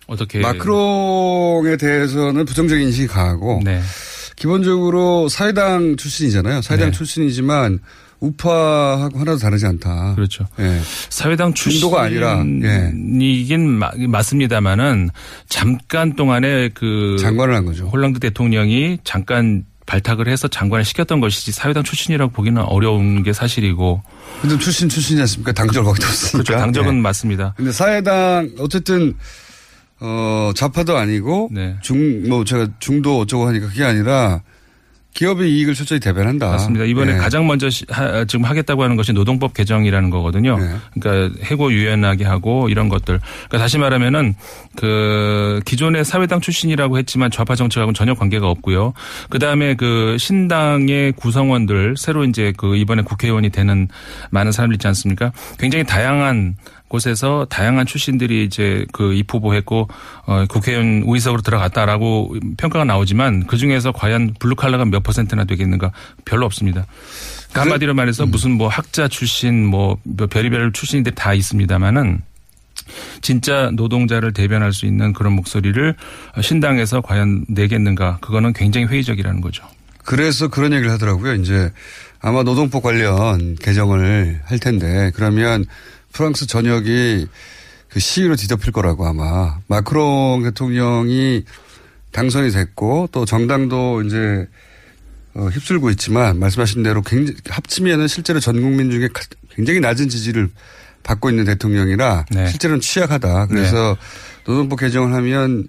[0.06, 3.82] 어떻게 마크롱에 대해서는 부정적인 인식이 강하고 네.
[4.36, 6.62] 기본적으로 사회당 출신이잖아요.
[6.62, 6.98] 사회당 네.
[6.98, 7.80] 출신이지만
[8.24, 10.16] 우파하고 하나도 다르지 않다.
[10.16, 10.46] 그렇죠.
[10.60, 10.80] 예.
[11.10, 12.92] 사회당 중도가 아니라 예.
[13.58, 15.10] 마- 맞습니다만은
[15.50, 17.86] 잠깐 동안에 그 장관을 한 거죠.
[17.88, 24.02] 홀랑드 대통령이 잠깐 발탁을 해서 장관을 시켰던 것이지 사회당 출신이라고 보기는 어려운 게 사실이고.
[24.42, 25.52] 근데 출신 출신이지 않습니까?
[25.52, 26.44] 당적 거기도 없으니까.
[26.44, 26.54] 그렇죠.
[26.62, 27.02] 당적은 예.
[27.02, 27.54] 맞습니다.
[27.58, 29.16] 근데 사회당 어쨌든
[30.00, 31.76] 어 좌파도 아니고 네.
[31.82, 34.42] 중뭐 제가 중도 어쩌고 하니까 그게 아니라
[35.14, 36.48] 기업의 이익을 철저히 대변한다.
[36.50, 36.86] 맞습니다.
[36.86, 37.18] 이번에 예.
[37.18, 40.58] 가장 먼저 시- 하- 지금 하겠다고 하는 것이 노동법 개정이라는 거거든요.
[40.58, 40.76] 네.
[41.00, 43.20] 그러니까 해고 유연하게 하고 이런 것들.
[43.20, 44.34] 그러니까 다시 말하면은
[44.76, 48.94] 그 기존의 사회당 출신이라고 했지만 좌파 정책하고는 전혀 관계가 없고요.
[49.30, 53.88] 그 다음에 그 신당의 구성원들 새로 이제 그 이번에 국회의원이 되는
[54.32, 55.32] 많은 사람들 있지 않습니까?
[55.60, 56.56] 굉장히 다양한
[56.94, 59.88] 곳에서 다양한 출신들이 이제 그 입후보했고
[60.28, 65.92] 어 국회의원 의석으로 들어갔다라고 평가가 나오지만 그 중에서 과연 블루 칼라가 몇 퍼센트나 되겠는가
[66.24, 66.86] 별로 없습니다.
[67.50, 69.98] 그러니까 한마디로 말해서 무슨 뭐 학자 출신 뭐
[70.30, 72.22] 별의별 출신들이 다 있습니다만은
[73.22, 75.96] 진짜 노동자를 대변할 수 있는 그런 목소리를
[76.42, 79.64] 신당에서 과연 내겠는가 그거는 굉장히 회의적이라는 거죠.
[80.06, 81.34] 그래서 그런 얘기를 하더라고요.
[81.36, 81.72] 이제
[82.22, 85.66] 아마 노동법 관련 개정을 할 텐데 그러면
[86.14, 87.28] 프랑스 전역이
[87.90, 91.44] 그 시위로 뒤덮일 거라고 아마 마크롱 대통령이
[92.12, 94.48] 당선이 됐고 또 정당도 이제
[95.36, 100.50] 어, 휩쓸고 있지만 말씀하신 대로 굉장히 합치면은 실제로 전 국민 중에 가- 굉장히 낮은 지지를
[101.02, 102.48] 받고 있는 대통령이라 네.
[102.48, 103.48] 실제로는 취약하다.
[103.48, 103.98] 그래서
[104.46, 105.68] 노동법 개정을 하면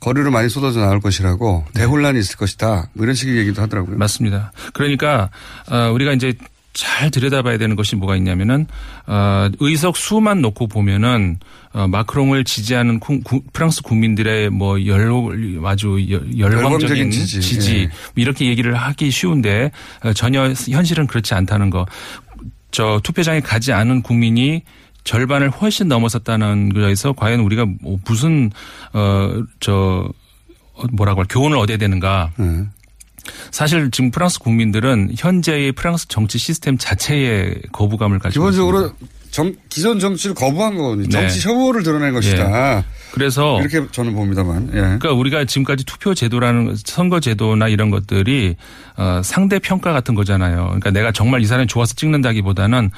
[0.00, 2.90] 거리로 많이 쏟아져 나올 것이라고 대혼란이 있을 것이다.
[2.92, 3.96] 뭐 이런 식의 얘기도 하더라고요.
[3.96, 4.52] 맞습니다.
[4.74, 5.30] 그러니까
[5.70, 6.34] 어, 우리가 이제
[6.74, 8.66] 잘 들여다봐야 되는 것이 뭐가 있냐면은
[9.06, 11.38] 어, 의석 수만 놓고 보면은
[11.72, 15.10] 어, 마크롱을 지지하는 구- 구- 프랑스 국민들의 뭐 열,
[15.64, 17.76] 아주 열- 열광적인 지지, 지지.
[17.80, 17.88] 예.
[18.14, 19.72] 이렇게 얘기를 하기 쉬운데
[20.04, 21.84] 어, 전혀 현실은 그렇지 않다는 거.
[22.70, 24.62] 저 투표장에 가지 않은 국민이
[25.04, 28.50] 절반을 훨씬 넘어섰다는 거에서 과연 우리가 뭐 무슨
[28.92, 30.08] 어저
[30.92, 32.30] 뭐라고 할 교훈을 얻어야 되는가?
[32.36, 32.64] 네.
[33.50, 38.92] 사실 지금 프랑스 국민들은 현재의 프랑스 정치 시스템 자체에 거부감을 가지고 기본적으로
[39.30, 41.08] 정, 기존 정치를 거부한 거거든요.
[41.08, 41.28] 네.
[41.28, 42.78] 정치 혐오를 드러낸 것이다.
[42.78, 42.84] 예.
[43.12, 44.68] 그래서 이렇게 저는 봅니다만.
[44.68, 44.80] 예.
[44.80, 48.56] 그러니까 우리가 지금까지 투표 제도라는 선거 제도나 이런 것들이
[48.96, 50.64] 어, 상대 평가 같은 거잖아요.
[50.66, 52.90] 그러니까 내가 정말 이 사람이 좋아서 찍는다기보다는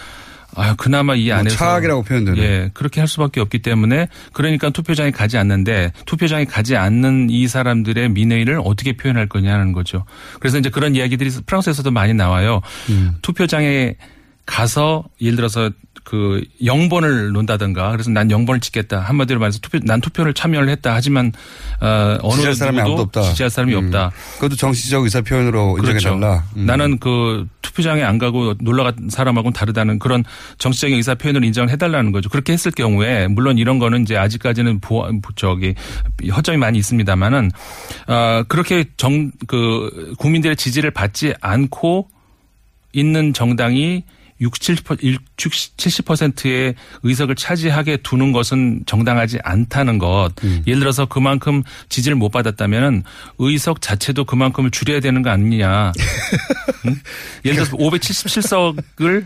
[0.57, 2.38] 아 그나마 이뭐 안에서 차악이라고 표현되는.
[2.42, 8.11] 예 그렇게 할 수밖에 없기 때문에 그러니까 투표장에 가지 않는데 투표장에 가지 않는 이 사람들의
[8.11, 10.05] 민의를 어떻게 표현할 거냐는 거죠.
[10.38, 12.61] 그래서 이제 그런 이야기들이 프랑스에서도 많이 나와요.
[12.88, 13.14] 음.
[13.22, 13.96] 투표장에
[14.46, 15.70] 가서 예를 들어서
[16.05, 21.32] 그 영번을 논다든가 그래서 난 영번을 찍겠다 한마디로 말해서 투표 난 투표를 참여를 했다 하지만
[21.80, 23.22] 어 어느 지지할 사람이 아무도 없다.
[23.22, 23.84] 지지할 사람이 음.
[23.86, 24.11] 없다.
[24.36, 26.44] 그것도 정치적 의사 표현으로 인정해 달라.
[26.57, 26.66] 음.
[26.66, 30.24] 나는 그 투표장에 안 가고 놀러 간 사람하고는 다르다는 그런
[30.59, 32.28] 정치적인 의사 표현을 인정을 해달라는 거죠.
[32.28, 35.74] 그렇게 했을 경우에 물론 이런 거는 이제 아직까지는 보 저기
[36.32, 37.51] 허점이 많이 있습니다만은
[38.09, 42.09] 어 그렇게 정 그 국민들의 지지를 받지 않고
[42.92, 44.05] 있는 정당이
[44.41, 44.86] 60,
[45.36, 50.30] 70%의 의석을 차지하게 두는 것은 정당하지 않다는 것.
[50.45, 50.62] 음.
[50.66, 53.05] 예를 들어서 그만큼 지지를 못 받았다면
[53.38, 55.93] 의석 자체도 그만큼을 줄여야 되는 거 아니냐.
[56.86, 56.97] 응?
[57.45, 59.24] 예를 들어서 577석을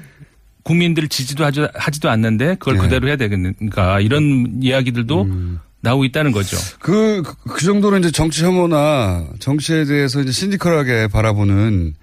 [0.64, 2.80] 국민들 지지도 하지, 하지도 않는데 그걸 네.
[2.80, 4.00] 그대로 해야 되겠는가.
[4.00, 5.60] 이런 이야기들도 음.
[5.82, 6.56] 나오고 있다는 거죠.
[6.80, 11.94] 그, 그, 그 정도로 이제 정치 혐오나 정치에 대해서 이제 신디컬하게 바라보는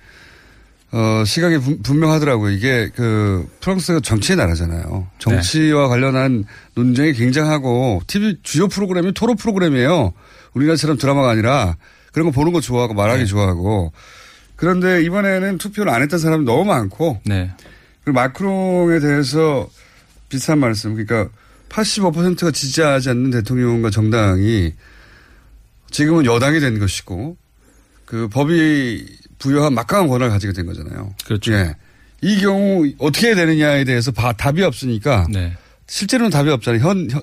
[0.94, 2.52] 어, 시각이 분- 분명하더라고요.
[2.52, 5.08] 이게 그 프랑스가 정치의 나라잖아요.
[5.20, 6.44] 정치와 관련한
[6.76, 10.14] 논쟁이 굉장하고 TV 주요 프로그램이 토론 프로그램이에요.
[10.54, 11.78] 우리나라처럼 드라마가 아니라
[12.12, 13.94] 그런 거 보는 거 좋아하고 말하기 좋아하고
[14.58, 17.52] 그런데 이번에는 투표를 안 했던 사람이 너무 많고 네.
[18.04, 19.70] 그리고 마크롱에 대해서
[20.28, 20.94] 비슷한 말씀.
[20.96, 21.30] 그러니까
[21.70, 24.74] 85%가 지지하지 않는 대통령과 정당이
[25.90, 27.38] 지금은 여당이 된 것이고
[28.06, 29.06] 그 법이
[29.42, 31.14] 부여한 막강한 권한을 가지게 된 거잖아요.
[31.26, 31.52] 그렇죠.
[31.54, 31.76] 예.
[32.22, 35.54] 이 경우 어떻게 해야 되느냐에 대해서 바- 답이 없으니까 네.
[35.88, 36.82] 실제로는 답이 없잖아요.
[36.82, 37.22] 현, 현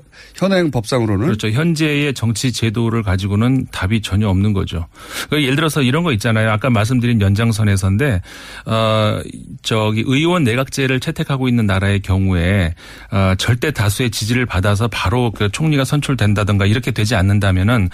[0.53, 1.49] 현 행 법상으로는 그렇죠.
[1.49, 4.89] 현재의 정치 제도를 가지고는 답이 전혀 없는 거죠.
[5.29, 6.51] 그러니까 예를 들어서 이런 거 있잖아요.
[6.51, 8.21] 아까 말씀드린 연장선에서인데
[8.66, 9.21] 어
[9.62, 12.75] 저기 의원 내각제를 채택하고 있는 나라의 경우에
[13.11, 17.89] 어 절대 다수의 지지를 받아서 바로 그 총리가 선출된다든가 이렇게 되지 않는다면은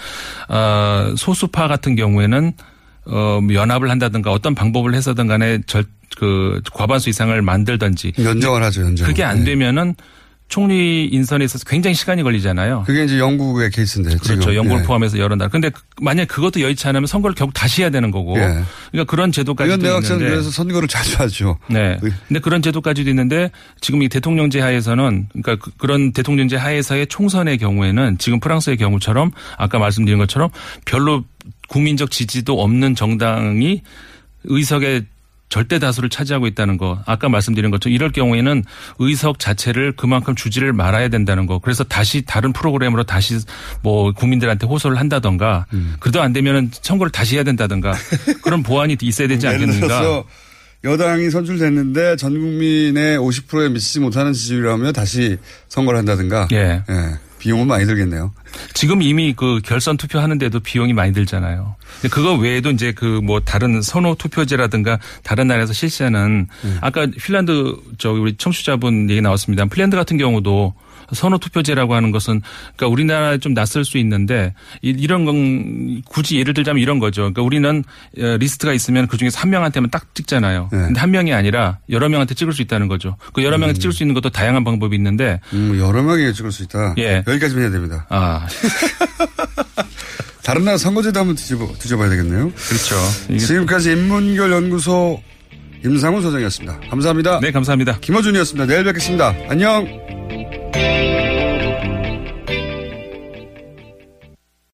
[0.49, 2.51] 어 소수파 같은 경우에는
[3.07, 5.85] 어 연합을 한다든가 어떤 방법을 해서든 간에 절
[6.17, 8.83] 그 과반수 이상을 만들든지 연정을 하죠.
[8.83, 9.05] 연정.
[9.05, 9.95] 그게 안 되면은
[10.47, 12.83] 총리 인선에 있어서 굉장히 시간이 걸리잖아요.
[12.85, 14.39] 그게 이제 영국의 케이스인데 그렇죠.
[14.41, 14.55] 지금.
[14.55, 14.85] 영국을 예.
[14.85, 15.49] 포함해서 여러 나라.
[15.49, 18.37] 근데 만약 그것도 여의치 않으면 선거를 결국 다시 해야 되는 거고.
[18.37, 18.61] 예.
[18.91, 20.17] 그러니까 그런 제도까지도 있는데.
[20.19, 21.57] 그래서 선거를 자주 하죠.
[21.69, 21.97] 네.
[22.27, 23.49] 근데 그런 제도까지도 있는데
[23.81, 29.79] 지금 이 대통령제 하에서는 그러니까 그- 그런 대통령제 하에서의 총선의 경우에는 지금 프랑스의 경우처럼 아까
[29.79, 30.49] 말씀드린 것처럼
[30.85, 31.25] 별로
[31.67, 33.81] 국민적 지지도 없는 정당이
[34.45, 35.05] 의석의
[35.49, 37.01] 절대 다수를 차지하고 있다는 거.
[37.05, 38.63] 아까 말씀드린 것처럼 이럴 경우에는
[38.99, 41.59] 의석 자체를 그만큼 주지를 말아야 된다는 거.
[41.59, 43.37] 그래서 다시 다른 프로그램으로 다시
[43.81, 45.65] 뭐 국민들한테 호소를 한다던가.
[45.73, 45.95] 음.
[45.99, 47.93] 그래도 안 되면 청구를 다시 해야 된다던가.
[48.43, 50.23] 그런 보완이 있어야 되지 않겠는가.
[50.83, 55.37] 여당이 선출됐는데 전 국민의 50%에 미치지 못하는 지지율이라면 다시
[55.67, 56.47] 선거를 한다든가.
[56.51, 56.83] 예.
[57.45, 58.31] 비용은 많이 들겠네요.
[58.73, 61.75] 지금 이미 그 결선 투표 하는데도 비용이 많이 들잖아요.
[62.09, 66.47] 그거 외에도 이제 그 뭐 다른 선호 투표제라든가 다른 나라에서 실시하는
[66.81, 69.65] 아까 핀란드 저 우리 청취자분 얘기 나왔습니다.
[69.65, 70.73] 핀란드 같은 경우도
[71.13, 72.41] 선호 투표제라고 하는 것은
[72.75, 77.21] 그러니까 우리나라에 좀 낯설 수 있는데 이- 이런 건 굳이 예를 들자면 이런 거죠.
[77.21, 77.83] 그러니까 우리는
[78.19, 80.69] 어, 리스트가 있으면 그 중에서 한 명한테만 딱 찍잖아요.
[80.69, 83.17] 근데 한 명이 아니라 여러 명한테 찍을 수 있다는 거죠.
[83.33, 86.63] 그 여러 명한테 찍을 수 있는 것도 다양한 방법이 있는데 음, 여러 명이 찍을 수
[86.63, 86.95] 있다.
[86.97, 87.23] 예.
[87.27, 88.05] 여기까지만 해야 됩니다.
[88.09, 88.47] 아.
[90.43, 92.51] 다른 나라 선거제도 한번 뒤집어, 뒤져봐야 되겠네요.
[92.51, 92.95] 그렇죠.
[93.39, 95.21] 지금까지 인문결 연구소
[95.83, 96.81] 임상훈 소장이었습니다.
[96.89, 97.39] 감사합니다.
[97.39, 97.97] 네, 감사합니다.
[97.99, 98.65] 김어준이었습니다.
[98.67, 99.33] 내일 뵙겠습니다.
[99.49, 99.85] 안녕.
[100.75, 101.24] Thank you.